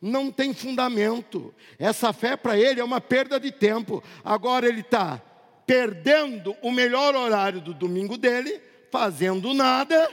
[0.01, 1.55] não tem fundamento.
[1.79, 4.03] Essa fé para ele é uma perda de tempo.
[4.25, 5.21] Agora ele está
[5.67, 10.09] perdendo o melhor horário do domingo dele, fazendo nada,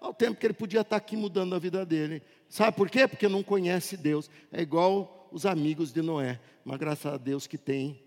[0.00, 2.22] ao tempo que ele podia estar tá aqui mudando a vida dele.
[2.48, 3.08] Sabe por quê?
[3.08, 4.30] Porque não conhece Deus.
[4.52, 6.38] É igual os amigos de Noé.
[6.64, 8.00] Mas graças a Deus que tem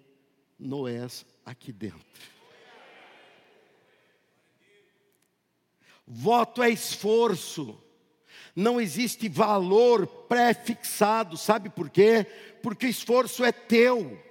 [0.60, 2.06] Noés aqui dentro.
[6.06, 7.82] Voto é esforço
[8.56, 12.26] não existe valor pré-fixado, sabe por quê?
[12.62, 14.22] Porque o esforço é teu.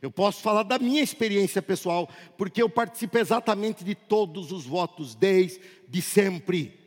[0.00, 5.14] Eu posso falar da minha experiência pessoal, porque eu participo exatamente de todos os votos,
[5.14, 6.80] desde sempre.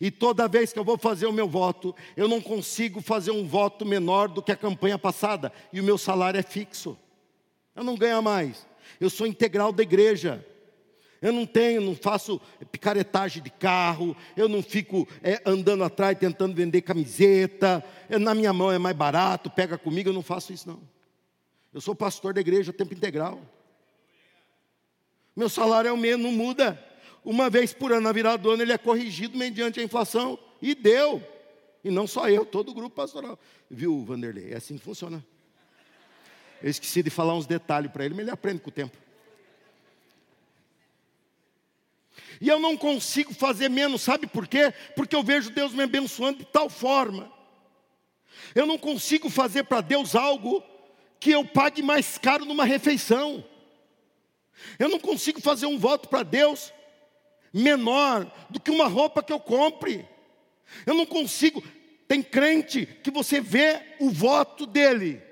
[0.00, 3.46] E toda vez que eu vou fazer o meu voto, eu não consigo fazer um
[3.46, 6.98] voto menor do que a campanha passada, e o meu salário é fixo.
[7.74, 8.66] Eu não ganho mais.
[9.00, 10.44] Eu sou integral da igreja.
[11.20, 12.40] Eu não tenho, não faço
[12.72, 18.52] picaretagem de carro, eu não fico é, andando atrás tentando vender camiseta, eu, na minha
[18.52, 20.80] mão é mais barato, pega comigo, eu não faço isso não.
[21.72, 23.40] Eu sou pastor da igreja tempo integral.
[25.34, 26.82] Meu salário é o mesmo, não muda.
[27.24, 30.38] Uma vez por ano, na virada do ano, ele é corrigido mediante a inflação.
[30.60, 31.22] E deu.
[31.82, 33.38] E não só eu, todo o grupo pastoral.
[33.70, 34.52] Viu, Vanderlei?
[34.52, 35.24] É assim que funciona.
[36.62, 38.96] Eu esqueci de falar uns detalhes para ele, mas ele aprende com o tempo.
[42.40, 44.72] E eu não consigo fazer menos, sabe por quê?
[44.96, 47.32] Porque eu vejo Deus me abençoando de tal forma.
[48.54, 50.62] Eu não consigo fazer para Deus algo
[51.18, 53.44] que eu pague mais caro numa refeição.
[54.78, 56.72] Eu não consigo fazer um voto para Deus
[57.52, 60.06] menor do que uma roupa que eu compre.
[60.86, 61.62] Eu não consigo.
[62.08, 65.22] Tem crente que você vê o voto dele.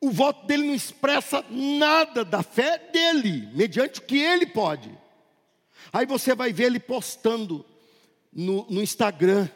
[0.00, 4.90] O voto dele não expressa nada da fé dele, mediante o que ele pode.
[5.92, 7.64] Aí você vai ver ele postando
[8.32, 9.48] no, no Instagram.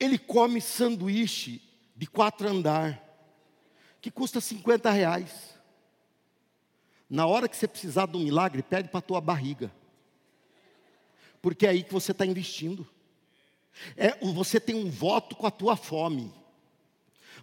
[0.00, 1.62] Ele come sanduíche
[1.94, 3.00] de quatro andar,
[4.00, 5.54] que custa 50 reais.
[7.08, 9.72] Na hora que você precisar de um milagre, pede para a tua barriga.
[11.40, 12.88] Porque é aí que você está investindo.
[13.96, 16.32] É, você tem um voto com a tua fome.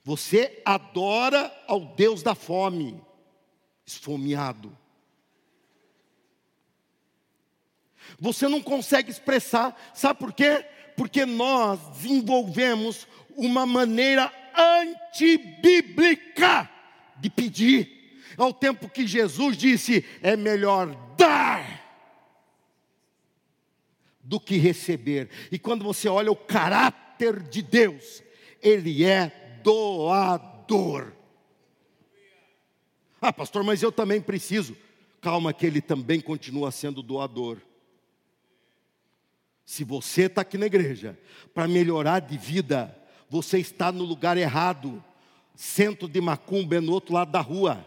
[0.04, 3.00] Você adora ao Deus da fome,
[3.86, 4.76] esfomeado.
[8.20, 10.66] Você não consegue expressar, sabe por quê?
[10.98, 16.70] Porque nós desenvolvemos uma maneira antibíblica
[17.18, 18.02] de pedir.
[18.38, 21.80] Ao tempo que Jesus disse: é melhor dar
[24.24, 25.30] do que receber.
[25.52, 28.24] E quando você olha o caráter de Deus,
[28.62, 31.13] Ele é doador.
[33.21, 34.76] Ah, pastor, mas eu também preciso.
[35.21, 37.60] Calma, que Ele também continua sendo doador.
[39.65, 41.17] Se você está aqui na igreja
[41.54, 42.97] para melhorar de vida,
[43.30, 45.04] você está no lugar errado.
[45.56, 47.86] Centro de Macumba é no outro lado da rua.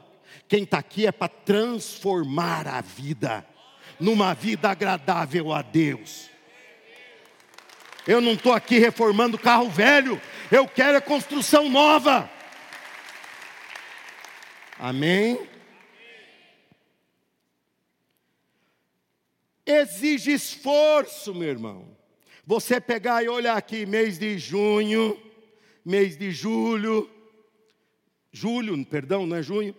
[0.48, 3.46] Quem está aqui é para transformar a vida
[3.98, 6.30] numa vida agradável a Deus.
[8.06, 12.30] Eu não estou aqui reformando carro velho, eu quero a construção nova.
[14.78, 15.48] Amém?
[19.64, 21.96] Exige esforço, meu irmão.
[22.46, 25.18] Você pegar e olhar aqui, mês de junho,
[25.82, 27.10] mês de julho,
[28.30, 29.74] julho, perdão, não é junho,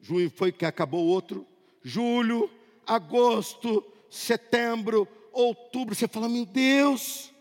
[0.00, 1.46] junho foi que acabou o outro,
[1.82, 2.50] julho,
[2.86, 7.34] agosto, setembro, outubro, você fala, meu Deus,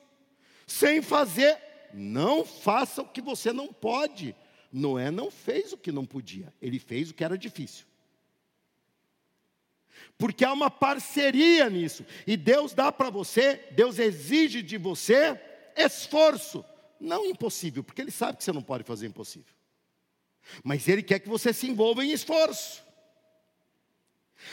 [0.65, 1.57] sem fazer,
[1.93, 4.35] não faça o que você não pode.
[4.71, 7.85] Noé não fez o que não podia, ele fez o que era difícil
[10.17, 12.05] porque há uma parceria nisso.
[12.25, 15.39] E Deus dá para você, Deus exige de você
[15.75, 16.63] esforço,
[16.99, 19.53] não impossível, porque Ele sabe que você não pode fazer impossível.
[20.63, 22.83] Mas Ele quer que você se envolva em esforço.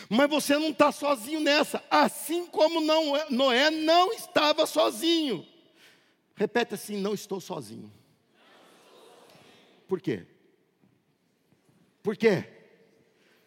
[0.09, 5.47] Mas você não está sozinho nessa, assim como não, é, Noé não estava sozinho.
[6.35, 7.93] Repete assim: não estou sozinho.
[9.87, 10.27] Por quê?
[12.03, 12.45] Por quê?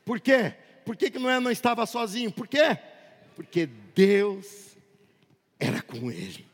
[0.03, 0.55] Por quê?
[0.85, 2.31] Por que, que Noé não estava sozinho?
[2.31, 2.77] Por quê?
[3.35, 4.77] Porque Deus
[5.59, 6.47] era com ele.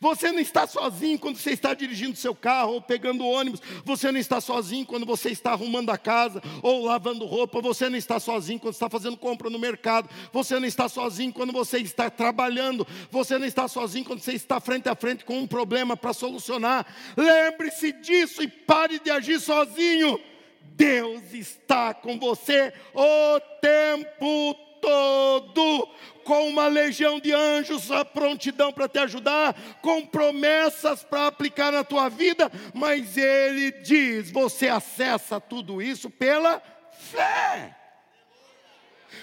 [0.00, 3.60] Você não está sozinho quando você está dirigindo seu carro ou pegando ônibus.
[3.84, 7.60] Você não está sozinho quando você está arrumando a casa ou lavando roupa.
[7.60, 10.08] Você não está sozinho quando está fazendo compra no mercado.
[10.32, 12.86] Você não está sozinho quando você está trabalhando.
[13.10, 16.86] Você não está sozinho quando você está frente a frente com um problema para solucionar.
[17.16, 20.20] Lembre-se disso e pare de agir sozinho.
[20.62, 24.67] Deus está com você o tempo todo
[26.28, 31.82] com uma legião de anjos à prontidão para te ajudar, com promessas para aplicar na
[31.82, 36.62] tua vida, mas ele diz: você acessa tudo isso pela
[36.92, 37.74] fé.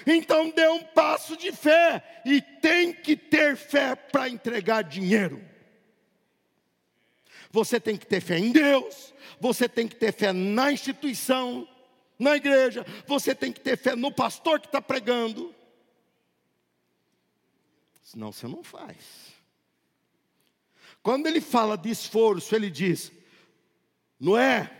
[0.04, 5.42] Então dê um passo de fé e tem que ter fé para entregar dinheiro.
[7.50, 11.66] Você tem que ter fé em Deus, você tem que ter fé na instituição,
[12.18, 15.54] na igreja, você tem que ter fé no pastor que está pregando,
[18.06, 19.34] Senão você não faz.
[21.02, 23.10] Quando ele fala de esforço, ele diz:
[24.18, 24.70] não é?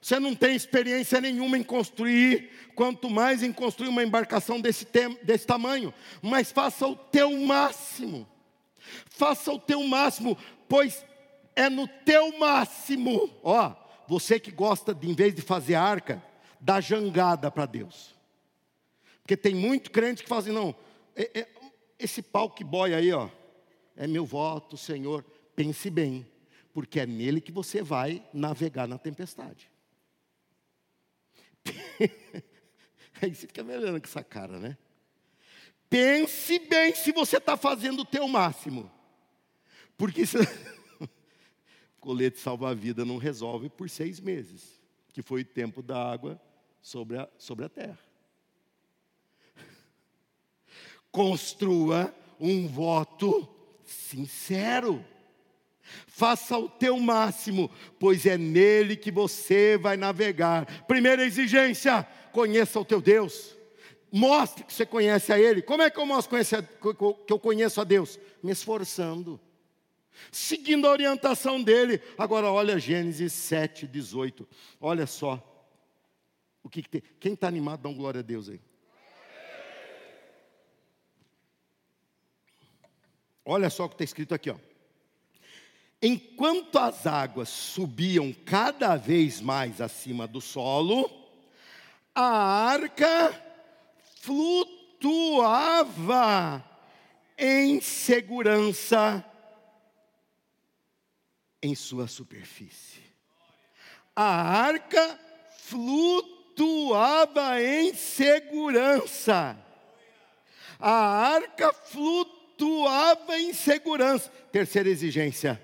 [0.00, 4.86] Você não tem experiência nenhuma em construir, quanto mais em construir uma embarcação desse,
[5.22, 8.28] desse tamanho, mas faça o teu máximo.
[9.06, 10.36] Faça o teu máximo,
[10.68, 11.02] pois
[11.56, 13.30] é no teu máximo.
[13.42, 13.74] Ó,
[14.06, 16.22] você que gosta de, em vez de fazer arca,
[16.64, 18.14] dar jangada para Deus.
[19.20, 20.74] Porque tem muito crente que fala assim, não,
[21.14, 21.48] é, é,
[21.98, 23.28] esse pau que boia aí, ó,
[23.94, 25.22] é meu voto, Senhor.
[25.54, 26.26] Pense bem,
[26.72, 29.70] porque é nele que você vai navegar na tempestade.
[33.20, 34.78] aí você fica me olhando com essa cara, né?
[35.90, 38.90] Pense bem se você está fazendo o teu máximo.
[39.98, 40.38] Porque se...
[42.00, 46.40] colete salva-vida não resolve por seis meses, que foi o tempo da água
[46.84, 47.98] sobre a, sobre a terra
[51.10, 53.48] construa um voto
[53.84, 55.02] sincero.
[56.06, 60.84] Faça o teu máximo, pois é nele que você vai navegar.
[60.86, 63.56] Primeira exigência: conheça o teu Deus.
[64.12, 65.62] Mostre que você conhece a Ele.
[65.62, 66.38] Como é que eu mostro
[67.26, 68.18] que eu conheço a Deus?
[68.42, 69.40] Me esforçando,
[70.30, 72.00] seguindo a orientação dele.
[72.16, 74.46] Agora, olha Gênesis 7, 18.
[74.80, 75.53] Olha só.
[76.64, 77.02] O que, que tem?
[77.20, 78.58] Quem está animado, dá um glória a Deus aí.
[83.44, 84.56] Olha só o que está escrito aqui, ó.
[86.00, 91.10] Enquanto as águas subiam cada vez mais acima do solo,
[92.14, 93.38] a arca
[94.22, 95.44] flutuava
[97.36, 99.22] em segurança
[101.62, 103.02] em sua superfície.
[104.16, 105.20] A arca
[105.58, 106.33] flutuava
[107.60, 109.56] em segurança.
[110.78, 114.30] A arca flutuava flutuava em segurança.
[114.50, 115.62] Terceira exigência: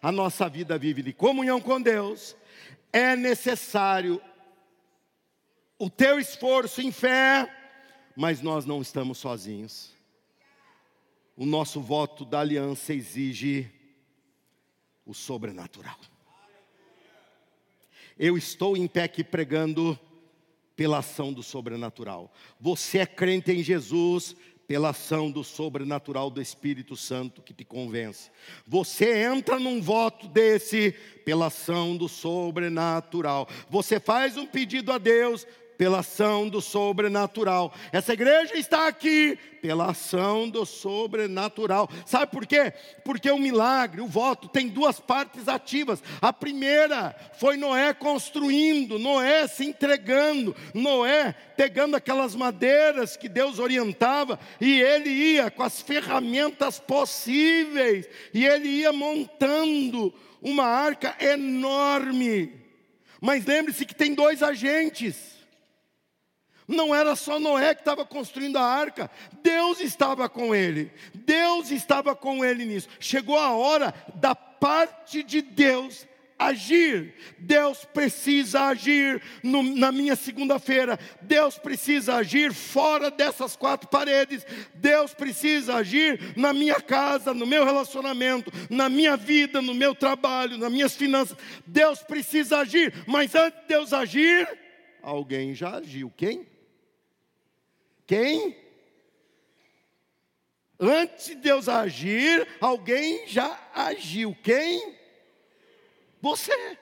[0.00, 2.36] a nossa vida vive de comunhão com Deus.
[2.92, 4.20] É necessário
[5.78, 7.50] o teu esforço em fé,
[8.14, 9.92] mas nós não estamos sozinhos.
[11.34, 13.70] O nosso voto da aliança exige
[15.06, 15.98] o sobrenatural.
[18.18, 19.98] Eu estou em pé aqui pregando
[20.82, 22.34] pela ação do sobrenatural.
[22.58, 24.34] Você é crente em Jesus,
[24.66, 28.32] pela ação do sobrenatural do Espírito Santo que te convence.
[28.66, 30.90] Você entra num voto desse
[31.24, 33.48] pela ação do sobrenatural.
[33.70, 35.46] Você faz um pedido a Deus
[35.82, 37.74] pela ação do sobrenatural.
[37.90, 41.90] Essa igreja está aqui pela ação do sobrenatural.
[42.06, 42.72] Sabe por quê?
[43.04, 46.00] Porque o milagre, o voto, tem duas partes ativas.
[46.20, 54.38] A primeira foi Noé construindo, Noé se entregando, Noé pegando aquelas madeiras que Deus orientava
[54.60, 62.52] e ele ia com as ferramentas possíveis e ele ia montando uma arca enorme.
[63.20, 65.41] Mas lembre-se que tem dois agentes.
[66.66, 69.10] Não era só Noé que estava construindo a arca,
[69.42, 72.88] Deus estava com ele, Deus estava com ele nisso.
[73.00, 76.06] Chegou a hora da parte de Deus
[76.38, 77.14] agir.
[77.38, 80.98] Deus precisa agir no, na minha segunda-feira.
[81.20, 84.44] Deus precisa agir fora dessas quatro paredes.
[84.74, 90.58] Deus precisa agir na minha casa, no meu relacionamento, na minha vida, no meu trabalho,
[90.58, 91.36] nas minhas finanças.
[91.66, 94.48] Deus precisa agir, mas antes de Deus agir,
[95.02, 96.12] alguém já agiu.
[96.16, 96.51] Quem?
[98.12, 98.54] Quem?
[100.78, 104.36] Antes de Deus agir, alguém já agiu.
[104.42, 104.98] Quem?
[106.20, 106.78] Você.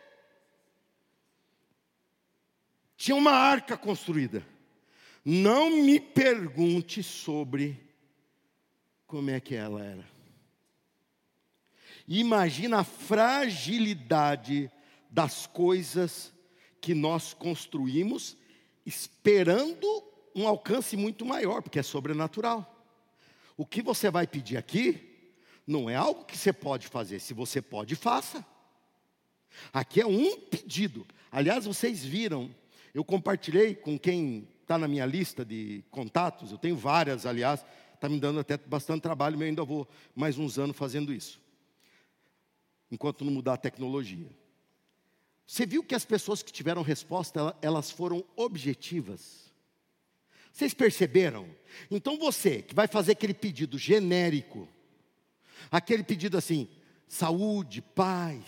[2.96, 4.44] Tinha uma arca construída.
[5.24, 7.80] Não me pergunte sobre
[9.06, 10.10] como é que ela era.
[12.08, 14.68] Imagina a fragilidade
[15.08, 16.34] das coisas
[16.80, 18.36] que nós construímos,
[18.84, 20.09] esperando
[20.40, 22.84] um alcance muito maior, porque é sobrenatural.
[23.56, 25.08] O que você vai pedir aqui
[25.66, 28.44] não é algo que você pode fazer, se você pode, faça.
[29.72, 31.06] Aqui é um pedido.
[31.30, 32.54] Aliás, vocês viram,
[32.94, 37.64] eu compartilhei com quem está na minha lista de contatos, eu tenho várias, aliás,
[37.94, 41.40] está me dando até bastante trabalho, mas eu ainda vou mais uns anos fazendo isso,
[42.90, 44.28] enquanto não mudar a tecnologia.
[45.46, 49.49] Você viu que as pessoas que tiveram resposta, elas foram objetivas.
[50.52, 51.48] Vocês perceberam?
[51.90, 54.68] Então você que vai fazer aquele pedido genérico,
[55.70, 56.68] aquele pedido assim,
[57.06, 58.44] saúde, paz,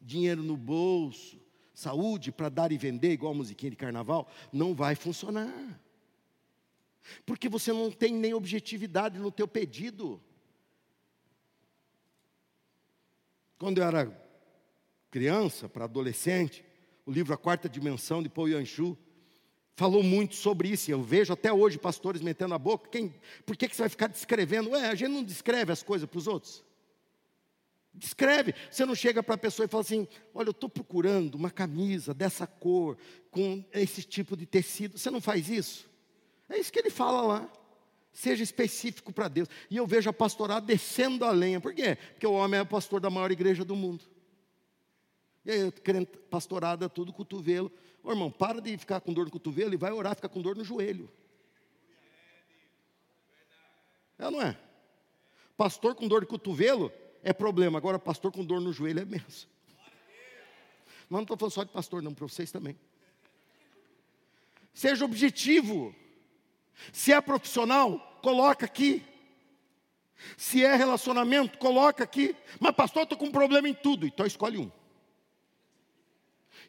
[0.00, 1.40] dinheiro no bolso,
[1.74, 5.80] saúde para dar e vender, igual a musiquinha de carnaval, não vai funcionar.
[7.24, 10.20] Porque você não tem nem objetividade no teu pedido.
[13.58, 14.26] Quando eu era
[15.10, 16.64] criança, para adolescente,
[17.06, 18.98] o livro A Quarta Dimensão de Paul Yanchu
[19.76, 20.90] falou muito sobre isso.
[20.90, 22.88] E eu vejo até hoje pastores metendo a boca.
[22.88, 23.14] Quem,
[23.44, 24.70] por que, que você vai ficar descrevendo?
[24.70, 26.64] Ué, a gente não descreve as coisas para os outros.
[27.94, 28.54] Descreve.
[28.70, 32.12] Você não chega para a pessoa e fala assim: Olha, eu estou procurando uma camisa
[32.12, 32.96] dessa cor,
[33.30, 34.98] com esse tipo de tecido.
[34.98, 35.88] Você não faz isso?
[36.48, 37.50] É isso que ele fala lá.
[38.12, 39.48] Seja específico para Deus.
[39.70, 41.60] E eu vejo a pastorada descendo a lenha.
[41.60, 41.96] Por quê?
[42.12, 44.04] Porque o homem é o pastor da maior igreja do mundo.
[45.44, 45.72] E aí,
[46.30, 47.70] pastorada, tudo cotovelo.
[48.06, 50.54] Ô irmão, para de ficar com dor no cotovelo e vai orar, fica com dor
[50.54, 51.10] no joelho.
[54.16, 54.56] É não é?
[55.56, 57.78] Pastor com dor de cotovelo, é problema.
[57.78, 59.50] Agora, pastor com dor no joelho é mesmo.
[61.08, 62.78] Mas não estou falando só de pastor, não, para vocês também.
[64.72, 65.92] Seja objetivo.
[66.92, 69.04] Se é profissional, coloca aqui.
[70.36, 72.36] Se é relacionamento, coloca aqui.
[72.60, 74.06] Mas, pastor, estou com um problema em tudo.
[74.06, 74.70] Então, escolhe um.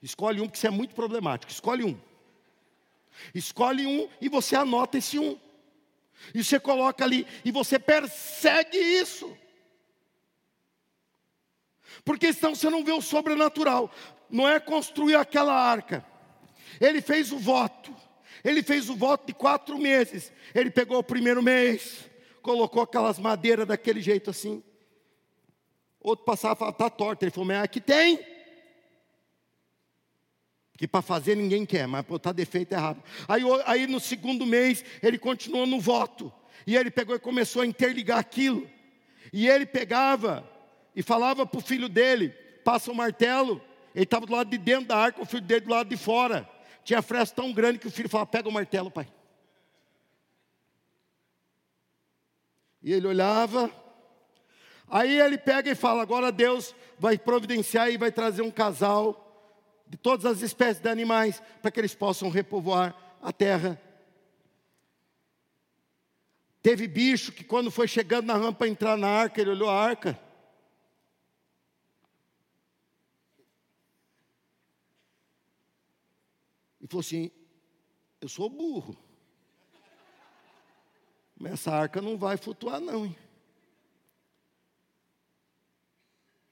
[0.01, 1.51] Escolhe um, porque você é muito problemático.
[1.51, 1.99] Escolhe um.
[3.33, 5.39] Escolhe um e você anota esse um.
[6.33, 7.25] E você coloca ali.
[7.43, 9.35] E você persegue isso.
[12.03, 13.91] Porque senão você não vê o sobrenatural.
[14.29, 16.05] Não é construir aquela arca.
[16.79, 17.95] Ele fez o voto.
[18.43, 20.31] Ele fez o voto de quatro meses.
[20.53, 22.09] Ele pegou o primeiro mês,
[22.41, 24.63] colocou aquelas madeiras daquele jeito assim.
[25.99, 27.23] Outro passava e falava, está torto.
[27.23, 28.36] Ele falou, mas aqui tem.
[30.77, 33.03] Que para fazer ninguém quer, mas botar defeito é rápido.
[33.27, 36.31] Aí, aí no segundo mês, ele continuou no voto.
[36.67, 38.69] E ele pegou e começou a interligar aquilo.
[39.33, 40.47] E ele pegava
[40.95, 42.29] e falava para o filho dele:
[42.63, 43.59] passa o martelo.
[43.95, 46.47] Ele estava do lado de dentro da arca, o filho dele do lado de fora.
[46.83, 49.07] Tinha fresta tão grande que o filho falava: pega o martelo, pai.
[52.83, 53.71] E ele olhava.
[54.87, 59.26] Aí ele pega e fala: agora Deus vai providenciar e vai trazer um casal
[59.89, 63.81] de todas as espécies de animais para que eles possam repovoar a terra.
[66.61, 70.19] Teve bicho que quando foi chegando na rampa entrar na arca, ele olhou a arca.
[76.87, 77.29] e falou assim:
[78.21, 78.97] Eu sou burro.
[81.37, 83.05] Mas essa arca não vai flutuar, não.
[83.05, 83.17] Hein?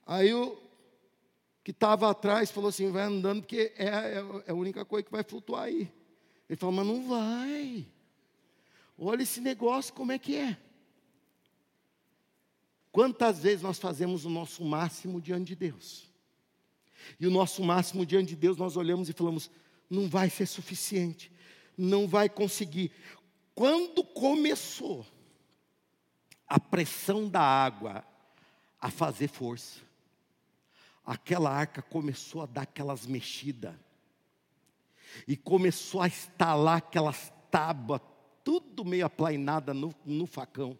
[0.05, 0.61] Aí o
[1.65, 5.11] que estava atrás falou assim: vai andando, porque é, é, é, a única coisa que
[5.11, 5.91] vai flutuar aí.
[6.47, 7.87] Ele falou: mas não vai.
[8.95, 10.55] Olha esse negócio, como é que é.
[12.91, 16.07] Quantas vezes nós fazemos o nosso máximo diante de Deus?
[17.19, 19.49] E o nosso máximo diante de Deus, nós olhamos e falamos:
[19.89, 21.31] não vai ser suficiente,
[21.75, 22.91] não vai conseguir.
[23.55, 25.03] Quando começou
[26.47, 28.05] a pressão da água
[28.79, 29.79] a fazer força,
[31.05, 33.73] aquela arca começou a dar aquelas mexidas,
[35.27, 38.01] e começou a estalar aquelas tábuas,
[38.43, 40.77] tudo meio aplainada no, no facão,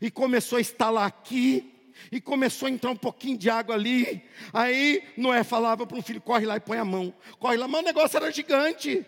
[0.00, 1.74] e começou a estalar aqui,
[2.12, 4.22] E começou a entrar um pouquinho de água ali.
[4.52, 7.12] Aí Noé falava para um filho: corre lá e põe a mão.
[7.38, 9.04] Corre lá, mas o negócio era gigante.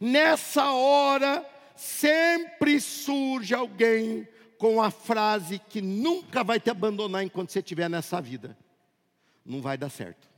[0.00, 4.26] Nessa hora, sempre surge alguém
[4.58, 8.56] com a frase que nunca vai te abandonar enquanto você estiver nessa vida:
[9.48, 10.28] não vai dar certo.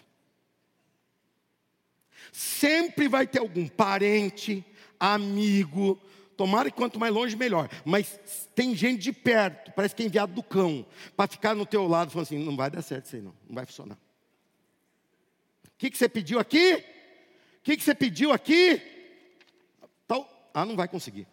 [2.33, 4.65] Sempre vai ter algum parente,
[4.99, 6.01] amigo,
[6.37, 7.69] tomara que quanto mais longe, melhor.
[7.85, 10.87] Mas tem gente de perto, parece que é enviado do cão,
[11.17, 13.55] para ficar no teu lado, falando assim: não vai dar certo isso aí, não, não
[13.55, 13.99] vai funcionar.
[15.67, 16.75] O que, que você pediu aqui?
[16.77, 18.81] O que, que você pediu aqui?
[20.07, 21.27] Tal, ah, não vai conseguir.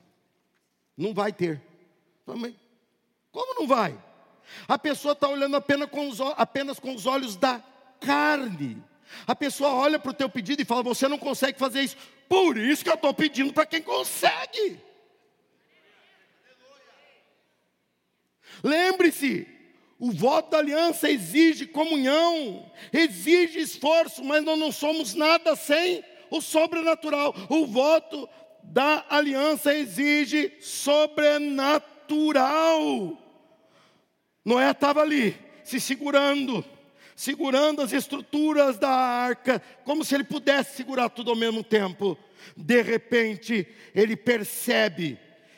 [0.96, 1.62] Não vai ter.
[2.26, 3.98] Como não vai?
[4.68, 7.62] A pessoa está olhando apenas com, os, apenas com os olhos da
[8.00, 8.84] carne.
[9.26, 11.98] A pessoa olha para o teu pedido e fala: Você não consegue fazer isso.
[12.28, 14.80] Por isso que eu estou pedindo para quem consegue.
[18.64, 19.48] Lembre-se,
[20.00, 26.42] o voto da aliança exige comunhão, exige esforço, mas nós não somos nada sem o
[26.42, 27.34] sobrenatural.
[27.50, 28.28] O voto
[28.64, 33.18] da aliança exige sobrenatural.
[34.48, 36.64] Noé estava ali, se segurando
[37.18, 42.16] segurando as estruturas da arca, como se ele pudesse segurar tudo ao mesmo tempo.
[42.56, 45.18] De repente, ele percebe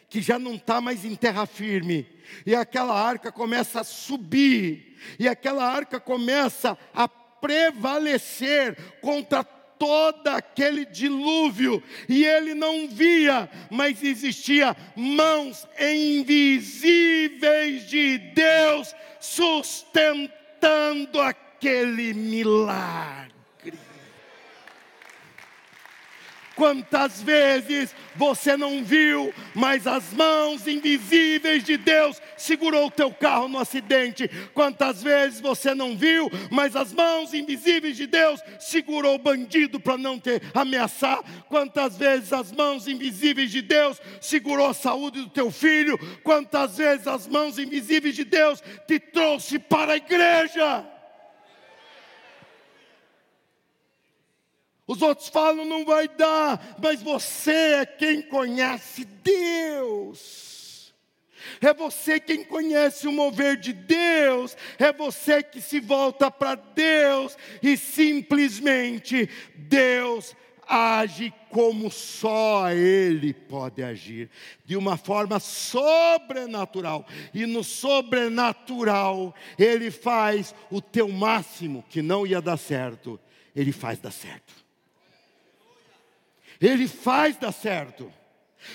[0.09, 2.07] que já não está mais em terra firme,
[2.45, 9.43] e aquela arca começa a subir, e aquela arca começa a prevalecer contra
[9.79, 22.13] todo aquele dilúvio, e ele não via, mas existia mãos invisíveis de Deus sustentando aquele
[22.13, 23.38] milagre.
[26.59, 33.47] Quantas vezes você não viu, mas as mãos invisíveis de Deus segurou o teu carro
[33.47, 34.29] no acidente?
[34.53, 39.97] Quantas vezes você não viu, mas as mãos invisíveis de Deus segurou o bandido para
[39.97, 41.23] não te ameaçar?
[41.47, 45.97] Quantas vezes as mãos invisíveis de Deus segurou a saúde do teu filho?
[46.25, 50.88] Quantas vezes as mãos invisíveis de Deus te trouxe para a igreja?
[54.89, 60.91] Os outros falam não vai dar, mas você é quem conhece Deus.
[61.61, 67.37] É você quem conhece o mover de Deus, é você que se volta para Deus
[67.61, 70.35] e simplesmente Deus
[70.67, 74.27] age como só Ele pode agir,
[74.65, 77.05] de uma forma sobrenatural.
[77.31, 83.19] E no sobrenatural, Ele faz o teu máximo, que não ia dar certo,
[83.55, 84.58] Ele faz dar certo.
[86.61, 88.11] Ele faz dar certo,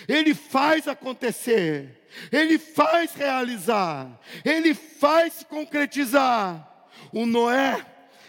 [0.08, 6.70] Ele faz acontecer, Ele faz realizar, Ele faz concretizar.
[7.12, 7.84] O Noé,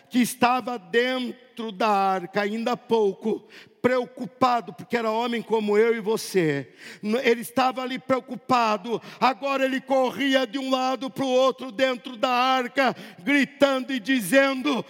[0.10, 3.47] que estava dentro da arca ainda há pouco,
[3.82, 6.74] preocupado, porque era homem como eu e você.
[7.24, 12.30] Ele estava ali preocupado, agora ele corria de um lado para o outro dentro da
[12.30, 14.84] arca, gritando e dizendo: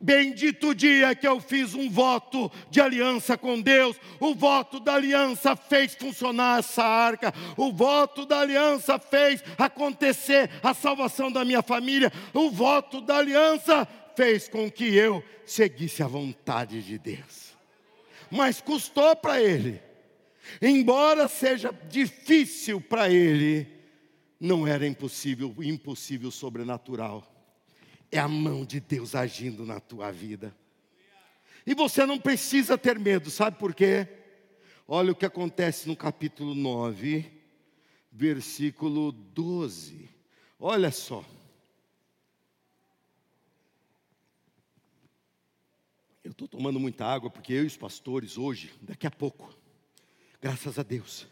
[0.00, 4.00] Bendito o dia que eu fiz um voto de aliança com Deus.
[4.18, 7.34] O voto da aliança fez funcionar essa arca.
[7.54, 12.10] O voto da aliança fez acontecer a salvação da minha família.
[12.32, 13.86] O voto da aliança
[14.16, 17.54] fez com que eu seguisse a vontade de Deus.
[18.30, 19.82] Mas custou para ele.
[20.62, 23.68] Embora seja difícil para ele,
[24.40, 27.29] não era impossível, impossível sobrenatural
[28.10, 30.54] é a mão de Deus agindo na tua vida.
[31.66, 34.08] E você não precisa ter medo, sabe por quê?
[34.88, 37.30] Olha o que acontece no capítulo 9,
[38.10, 40.08] versículo 12.
[40.58, 41.24] Olha só.
[46.24, 49.54] Eu estou tomando muita água porque eu e os pastores hoje, daqui a pouco,
[50.40, 51.26] graças a Deus,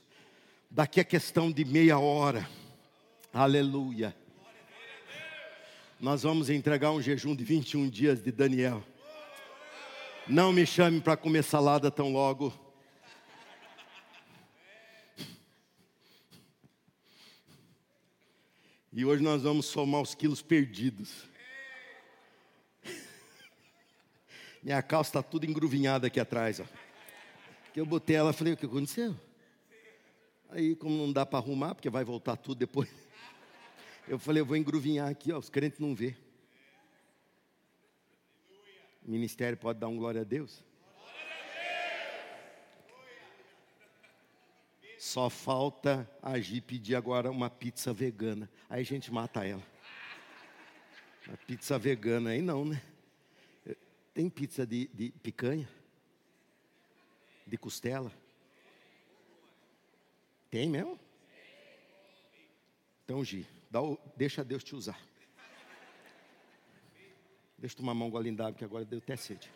[0.70, 2.48] daqui a questão de meia hora,
[3.32, 4.14] aleluia
[6.00, 8.84] nós vamos entregar um jejum de 21 dias de Daniel.
[10.28, 12.52] Não me chame para comer salada tão logo.
[18.92, 21.24] E hoje nós vamos somar os quilos perdidos.
[24.62, 26.60] Minha calça está tudo engruvinhada aqui atrás.
[26.60, 26.64] Ó.
[27.72, 29.16] Que eu botei ela, falei, o que aconteceu?
[30.50, 32.88] Aí, como não dá para arrumar, porque vai voltar tudo depois.
[34.08, 36.16] Eu falei, eu vou engruvinhar aqui, ó, os crentes não vê.
[39.04, 40.64] O ministério pode dar um glória a Deus?
[44.98, 48.50] Só falta agir pedir agora uma pizza vegana.
[48.68, 49.62] Aí a gente mata ela.
[51.30, 52.82] A pizza vegana aí não, né?
[54.14, 55.68] Tem pizza de, de picanha?
[57.46, 58.10] De costela?
[60.50, 60.98] Tem mesmo?
[63.04, 64.98] Então, Gi, o, deixa Deus te usar.
[67.58, 69.50] Deixa eu tomar uma golinha d'água, que agora deu até sede.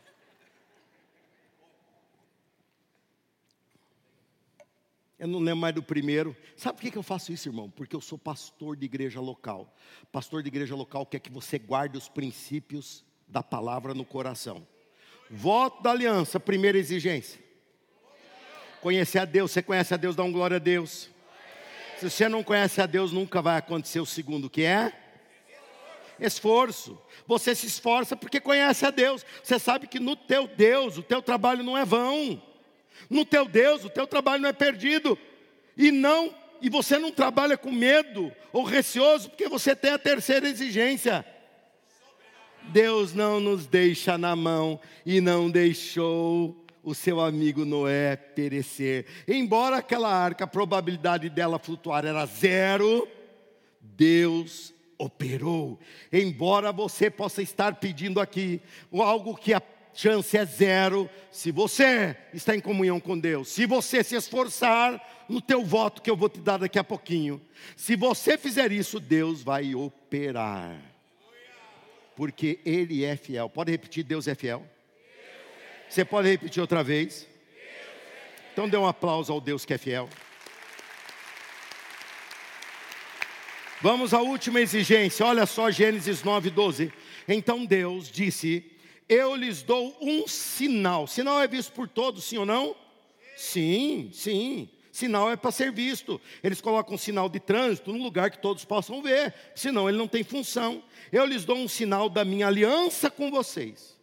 [5.22, 6.36] Eu não lembro mais do primeiro.
[6.56, 7.70] Sabe por que eu faço isso, irmão?
[7.70, 9.72] Porque eu sou pastor de igreja local.
[10.10, 14.66] Pastor de igreja local quer que você guarde os princípios da palavra no coração.
[15.30, 17.40] Voto da aliança, primeira exigência.
[18.80, 19.52] Conhecer a Deus.
[19.52, 21.08] Você conhece a Deus, dá um glória a Deus.
[22.03, 24.92] Se você não conhece a Deus, nunca vai acontecer o segundo, que é
[26.18, 27.00] esforço.
[27.28, 29.24] Você se esforça porque conhece a Deus.
[29.40, 32.42] Você sabe que no teu Deus, o teu trabalho não é vão.
[33.09, 35.16] No teu Deus, o teu trabalho não é perdido.
[35.76, 40.48] E não, e você não trabalha com medo ou receoso, porque você tem a terceira
[40.48, 41.24] exigência.
[42.64, 49.07] Deus não nos deixa na mão e não deixou o seu amigo Noé perecer.
[49.26, 53.09] Embora aquela arca, a probabilidade dela flutuar era zero,
[53.80, 55.78] Deus operou.
[56.12, 58.61] Embora você possa estar pedindo aqui
[58.93, 59.62] algo que a
[59.95, 63.49] chance é zero se você está em comunhão com Deus.
[63.49, 67.41] Se você se esforçar no teu voto que eu vou te dar daqui a pouquinho.
[67.76, 70.80] Se você fizer isso, Deus vai operar.
[72.14, 73.49] Porque ele é fiel.
[73.49, 74.66] Pode repetir, Deus é fiel?
[75.93, 77.28] Você pode repetir outra vez?
[78.51, 80.09] Então dê um aplauso ao Deus que é fiel.
[83.82, 85.26] Vamos à última exigência.
[85.26, 86.90] Olha só Gênesis 9:12.
[87.28, 88.64] Então Deus disse:
[89.07, 91.07] eu lhes dou um sinal.
[91.07, 92.74] Sinal é visto por todos, sim ou não?
[93.36, 94.70] Sim, sim.
[94.90, 96.18] Sinal é para ser visto.
[96.43, 100.09] Eles colocam um sinal de trânsito num lugar que todos possam ver, senão ele não
[100.09, 100.82] tem função.
[101.12, 104.01] Eu lhes dou um sinal da minha aliança com vocês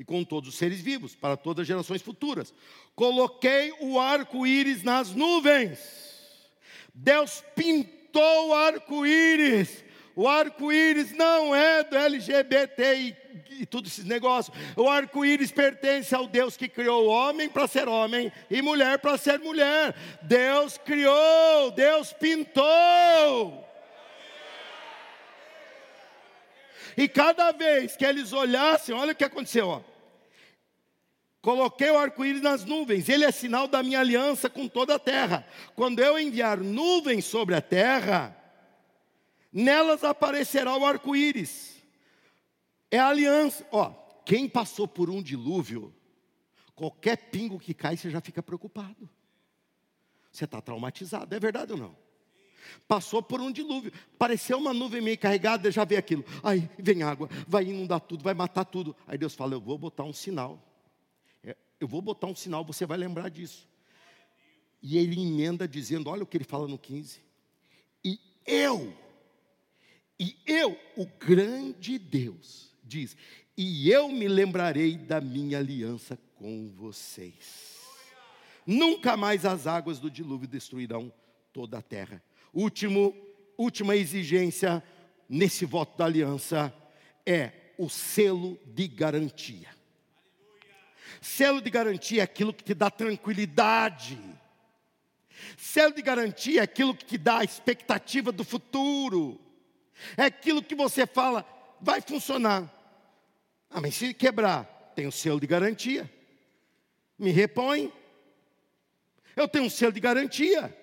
[0.00, 2.52] e com todos os seres vivos, para todas as gerações futuras.
[2.96, 5.78] Coloquei o arco-íris nas nuvens.
[6.92, 9.84] Deus pintou o arco-íris
[10.20, 13.16] o arco-íris não é do LGBT e,
[13.60, 14.54] e tudo esses negócios.
[14.76, 19.16] O arco-íris pertence ao Deus que criou o homem para ser homem e mulher para
[19.16, 19.94] ser mulher.
[20.22, 23.66] Deus criou, Deus pintou.
[26.96, 29.89] E cada vez que eles olhassem, olha o que aconteceu, ó.
[31.42, 35.46] Coloquei o arco-íris nas nuvens, ele é sinal da minha aliança com toda a terra.
[35.74, 38.36] Quando eu enviar nuvens sobre a terra,
[39.50, 41.82] nelas aparecerá o arco-íris.
[42.90, 43.66] É a aliança.
[43.72, 43.90] Ó,
[44.24, 45.94] quem passou por um dilúvio,
[46.74, 49.08] qualquer pingo que cai, você já fica preocupado.
[50.30, 51.96] Você está traumatizado, é verdade ou não?
[52.86, 56.24] Passou por um dilúvio, pareceu uma nuvem meio carregada, já vê aquilo.
[56.42, 58.94] Aí vem água, vai inundar tudo, vai matar tudo.
[59.06, 60.69] Aí Deus fala: Eu vou botar um sinal.
[61.80, 63.66] Eu vou botar um sinal, você vai lembrar disso.
[64.82, 67.20] E ele emenda dizendo: Olha o que ele fala no 15.
[68.04, 68.94] E eu
[70.20, 73.16] e eu, o grande Deus, diz:
[73.56, 77.80] E eu me lembrarei da minha aliança com vocês.
[78.66, 81.10] Nunca mais as águas do dilúvio destruirão
[81.54, 82.22] toda a terra.
[82.52, 83.16] Último,
[83.56, 84.84] última exigência
[85.26, 86.70] nesse voto da aliança
[87.24, 89.68] é o selo de garantia.
[91.20, 94.18] Selo de garantia é aquilo que te dá tranquilidade.
[95.56, 99.40] Selo de garantia é aquilo que te dá a expectativa do futuro.
[100.16, 101.44] É aquilo que você fala,
[101.80, 102.70] vai funcionar.
[103.70, 106.10] Ah, mas se quebrar, tem o selo de garantia.
[107.18, 107.92] Me repõe.
[109.36, 110.76] Eu tenho um selo de garantia.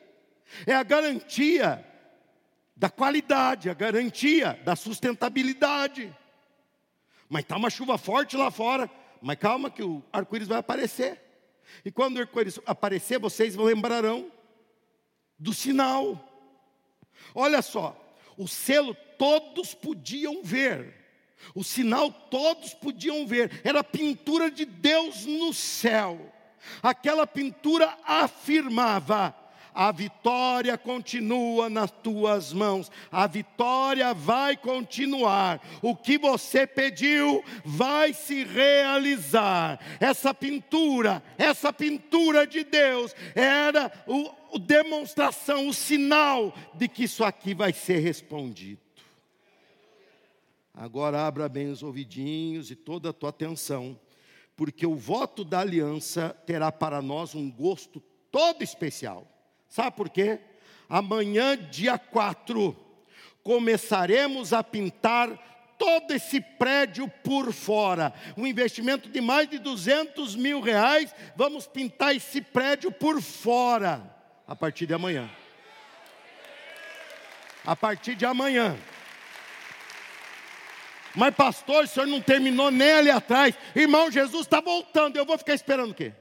[0.65, 1.85] É a garantia
[2.75, 6.15] da qualidade, a garantia da sustentabilidade.
[7.27, 8.89] Mas está uma chuva forte lá fora.
[9.27, 11.21] Mas calma que o arco-íris vai aparecer.
[11.83, 14.31] E quando o arco-íris aparecer, vocês lembrarão
[15.37, 16.17] do sinal.
[17.35, 17.93] Olha só,
[18.37, 20.95] o selo todos podiam ver.
[21.53, 23.59] O sinal todos podiam ver.
[23.65, 26.33] Era a pintura de Deus no céu.
[26.81, 29.35] Aquela pintura afirmava:
[29.77, 38.11] a vitória continua nas tuas mãos, a vitória vai continuar, o que você pediu vai
[38.11, 39.79] se realizar.
[39.99, 47.23] Essa pintura, essa pintura de Deus, era o, o demonstração, o sinal de que isso
[47.23, 48.81] aqui vai ser respondido.
[50.73, 53.99] Agora abra bem os ouvidinhos e toda a tua atenção,
[54.55, 58.01] porque o voto da aliança terá para nós um gosto
[58.31, 59.36] todo especial.
[59.69, 60.39] Sabe por quê?
[60.89, 62.75] Amanhã, dia 4,
[63.43, 65.29] começaremos a pintar
[65.77, 68.13] todo esse prédio por fora.
[68.35, 71.13] Um investimento de mais de 200 mil reais.
[71.35, 74.01] Vamos pintar esse prédio por fora
[74.47, 75.29] a partir de amanhã.
[77.65, 78.77] A partir de amanhã.
[81.13, 83.55] Mas, pastor, o senhor não terminou nem ali atrás.
[83.75, 85.17] Irmão, Jesus está voltando.
[85.17, 86.13] Eu vou ficar esperando o quê?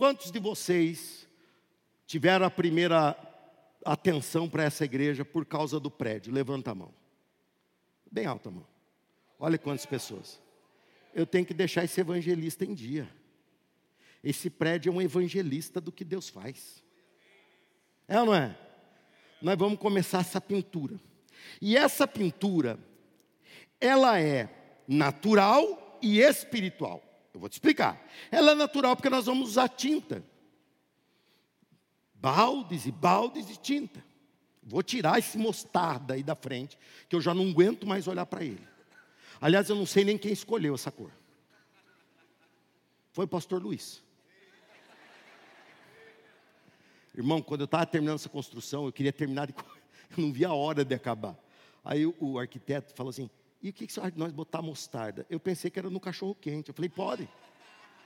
[0.00, 1.28] Quantos de vocês
[2.06, 3.14] tiveram a primeira
[3.84, 6.32] atenção para essa igreja por causa do prédio?
[6.32, 6.94] Levanta a mão.
[8.10, 8.66] Bem alta a mão.
[9.38, 10.40] Olha quantas pessoas.
[11.14, 13.14] Eu tenho que deixar esse evangelista em dia.
[14.24, 16.82] Esse prédio é um evangelista do que Deus faz.
[18.08, 18.58] É ou não é?
[19.42, 20.98] Nós vamos começar essa pintura.
[21.60, 22.78] E essa pintura,
[23.78, 24.48] ela é
[24.88, 27.09] natural e espiritual.
[27.32, 28.04] Eu vou te explicar.
[28.30, 30.22] Ela é natural porque nós vamos usar tinta
[32.20, 34.04] baldes e baldes de tinta.
[34.62, 36.78] Vou tirar esse mostarda aí da frente,
[37.08, 38.68] que eu já não aguento mais olhar para ele.
[39.40, 41.10] Aliás, eu não sei nem quem escolheu essa cor.
[43.12, 44.02] Foi o pastor Luiz.
[47.16, 49.54] Irmão, quando eu estava terminando essa construção, eu queria terminar de.
[50.16, 51.38] Eu não via a hora de acabar.
[51.84, 53.30] Aí o, o arquiteto falou assim:
[53.62, 55.26] e o que, que você acha de nós botar mostarda?
[55.28, 56.68] Eu pensei que era no cachorro quente.
[56.68, 57.28] Eu falei: pode,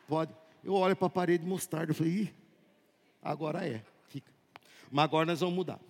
[0.09, 0.35] pode.
[0.63, 1.93] Eu olho para a parede mostarda.
[1.93, 2.35] Eu falei: ih,
[3.23, 3.83] agora é
[4.95, 5.81] mas agora nós vamos mudar.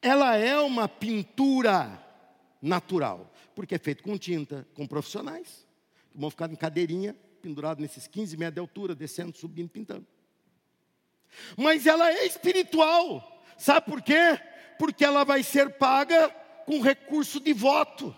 [0.00, 2.00] Ela é uma pintura
[2.60, 5.66] natural, porque é feito com tinta, com profissionais,
[6.12, 10.06] que vão ficar em cadeirinha, pendurado nesses 15 metros de altura, descendo, subindo, pintando.
[11.56, 14.38] Mas ela é espiritual, sabe por quê?
[14.78, 16.32] Porque ela vai ser paga
[16.66, 18.14] com recurso de voto.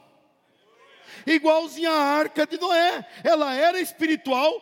[1.27, 4.61] Igualzinha a arca de Noé, ela era espiritual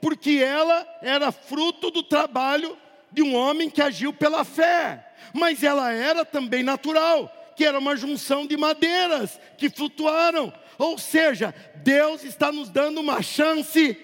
[0.00, 2.76] porque ela era fruto do trabalho
[3.12, 7.96] de um homem que agiu pela fé, mas ela era também natural, que era uma
[7.96, 10.52] junção de madeiras que flutuaram.
[10.78, 13.96] Ou seja, Deus está nos dando uma chance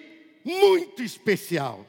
[0.44, 1.84] muito especial.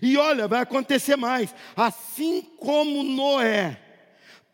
[0.00, 1.54] E olha, vai acontecer mais.
[1.74, 3.81] Assim como Noé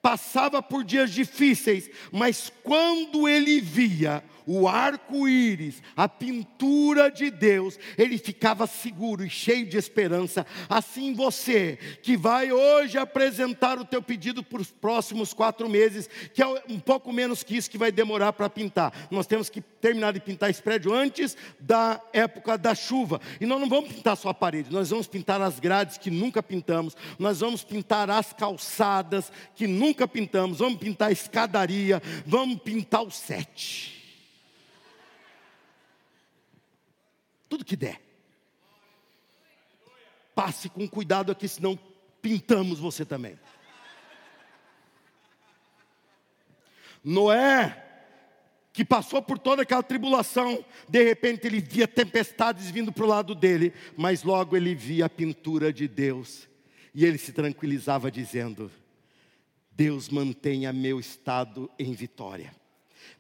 [0.01, 8.17] passava por dias difíceis, mas quando ele via o arco-íris, a pintura de Deus, ele
[8.17, 10.47] ficava seguro e cheio de esperança.
[10.71, 16.43] Assim você, que vai hoje apresentar o teu pedido para os próximos quatro meses, que
[16.43, 18.91] é um pouco menos que isso que vai demorar para pintar.
[19.11, 23.21] Nós temos que terminar de pintar esse prédio antes da época da chuva.
[23.39, 26.43] E nós não vamos pintar só a parede, nós vamos pintar as grades que nunca
[26.43, 33.03] pintamos, nós vamos pintar as calçadas que nunca pintamos, vamos pintar a escadaria, vamos pintar
[33.03, 33.98] o sete.
[37.49, 38.01] Tudo que der.
[40.35, 41.79] Passe com cuidado aqui, senão
[42.23, 43.39] pintamos você também.
[47.03, 47.85] Noé,
[48.73, 53.35] que passou por toda aquela tribulação, de repente ele via tempestades vindo para o lado
[53.35, 56.49] dele, mas logo ele via a pintura de Deus,
[56.95, 58.71] e ele se tranquilizava dizendo:
[59.73, 62.55] Deus mantenha meu estado em vitória,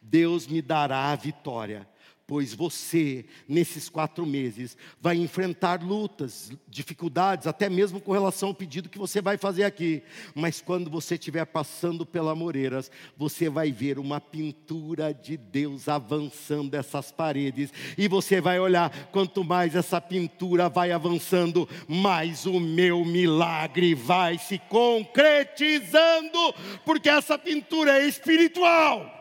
[0.02, 1.88] Deus me dará a vitória
[2.28, 8.90] pois você, nesses quatro meses, vai enfrentar lutas, dificuldades, até mesmo com relação ao pedido
[8.90, 10.02] que você vai fazer aqui.
[10.34, 16.74] Mas quando você estiver passando pela Moreiras, você vai ver uma pintura de Deus avançando
[16.74, 23.06] essas paredes, e você vai olhar, quanto mais essa pintura vai avançando, mais o meu
[23.06, 26.54] milagre vai se concretizando,
[26.84, 29.17] porque essa pintura é espiritual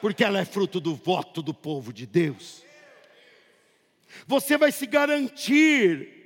[0.00, 2.62] porque ela é fruto do voto do povo de Deus.
[4.26, 6.16] Você vai se garantir.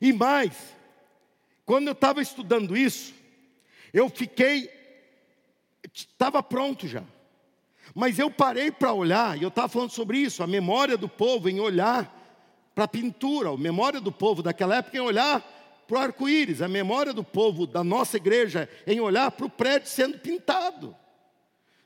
[0.00, 0.52] E mais,
[1.64, 3.14] quando eu estava estudando isso,
[3.92, 4.70] eu fiquei,
[5.92, 7.02] estava pronto já.
[7.94, 11.48] Mas eu parei para olhar, e eu estava falando sobre isso, a memória do povo
[11.48, 12.16] em olhar
[12.74, 15.40] para a pintura, a memória do povo daquela época em olhar
[15.86, 19.88] para o arco-íris, a memória do povo da nossa igreja em olhar para o prédio
[19.88, 20.96] sendo pintado.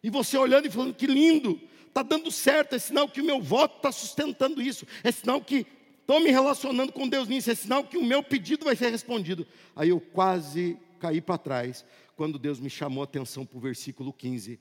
[0.05, 3.41] E você olhando e falando que lindo, está dando certo, é sinal que o meu
[3.41, 5.67] voto está sustentando isso, é sinal que
[5.99, 9.47] estou me relacionando com Deus nisso, é sinal que o meu pedido vai ser respondido.
[9.75, 11.87] Aí eu quase caí para trás,
[12.17, 14.61] quando Deus me chamou a atenção para o versículo 15.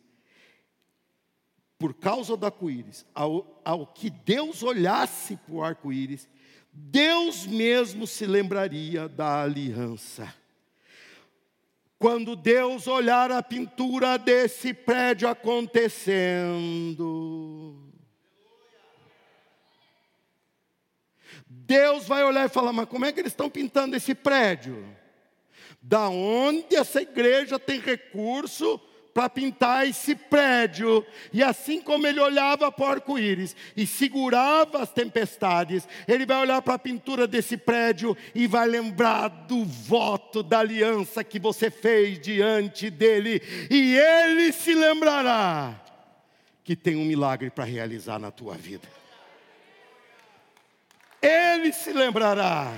[1.77, 6.25] Por causa do arco-íris, ao, ao que Deus olhasse para o arco-íris,
[6.71, 10.33] Deus mesmo se lembraria da aliança.
[12.03, 16.03] Quando Deus olhar a pintura desse prédio acontecendo,
[21.47, 24.85] Deus vai olhar e falar: Mas como é que eles estão pintando esse prédio?
[25.81, 28.81] Da onde essa igreja tem recurso
[29.13, 31.05] para pintar esse prédio.
[31.31, 36.61] E assim como ele olhava para o arco-íris e segurava as tempestades, ele vai olhar
[36.61, 42.19] para a pintura desse prédio e vai lembrar do voto da aliança que você fez
[42.19, 43.41] diante dele.
[43.69, 45.79] E ele se lembrará
[46.63, 48.87] que tem um milagre para realizar na tua vida.
[51.21, 52.73] Ele se lembrará.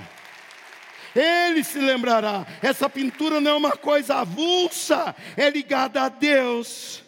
[1.16, 2.46] Ele se lembrará.
[2.62, 7.05] Essa pintura não é uma coisa avulsa, é ligada a Deus.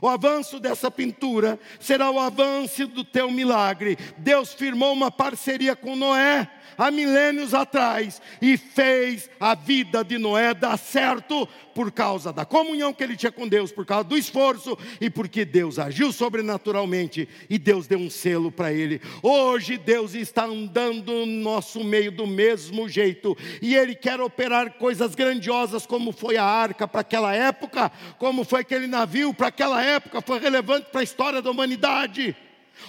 [0.00, 3.96] O avanço dessa pintura será o avanço do teu milagre.
[4.18, 10.54] Deus firmou uma parceria com Noé há milênios atrás e fez a vida de Noé
[10.54, 14.76] dar certo por causa da comunhão que ele tinha com Deus, por causa do esforço
[15.00, 19.00] e porque Deus agiu sobrenaturalmente e Deus deu um selo para ele.
[19.22, 25.14] Hoje Deus está andando no nosso meio do mesmo jeito e ele quer operar coisas
[25.14, 29.87] grandiosas como foi a arca para aquela época, como foi aquele navio para aquela época,
[30.24, 32.36] foi relevante para a história da humanidade.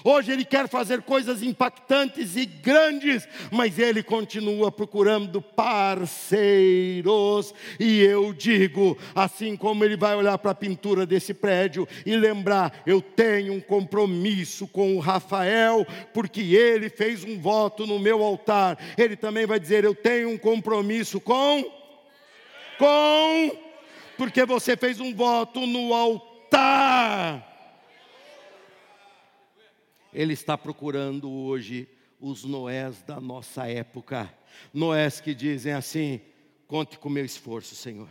[0.04, 6.36] Hoje ele quer fazer coisas impactantes e grandes, mas ele continua procurando parceiros.
[7.80, 12.84] E eu digo, assim como ele vai olhar para a pintura desse prédio e lembrar,
[12.86, 15.84] eu tenho um compromisso com o Rafael,
[16.14, 18.78] porque ele fez um voto no meu altar.
[18.97, 21.80] Ele também vai dizer, eu tenho um compromisso com
[22.78, 23.52] com
[24.18, 26.28] porque você fez um voto no altar.
[30.14, 31.88] Ele está procurando hoje
[32.20, 34.34] os Noés da nossa época.
[34.74, 36.20] Noés que dizem assim:
[36.68, 38.10] conte com o meu esforço, Senhor.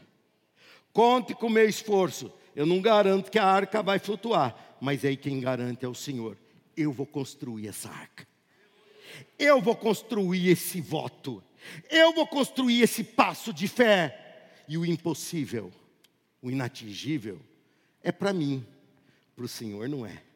[0.92, 2.32] Conte com o meu esforço.
[2.54, 6.36] Eu não garanto que a arca vai flutuar, mas aí quem garante é o Senhor.
[6.76, 8.26] Eu vou construir essa arca.
[9.38, 11.42] Eu vou construir esse voto.
[11.90, 14.24] Eu vou construir esse passo de fé.
[14.68, 15.72] E o impossível,
[16.42, 17.40] o inatingível,
[18.02, 18.64] é para mim,
[19.34, 20.28] para o Senhor não é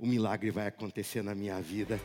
[0.00, 2.00] o milagre vai acontecer na minha vida.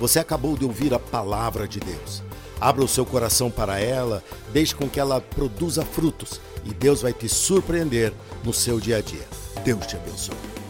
[0.00, 2.22] Você acabou de ouvir a palavra de Deus.
[2.58, 7.12] Abra o seu coração para ela, deixe com que ela produza frutos e Deus vai
[7.12, 8.12] te surpreender
[8.42, 9.26] no seu dia a dia.
[9.62, 10.67] Deus te abençoe.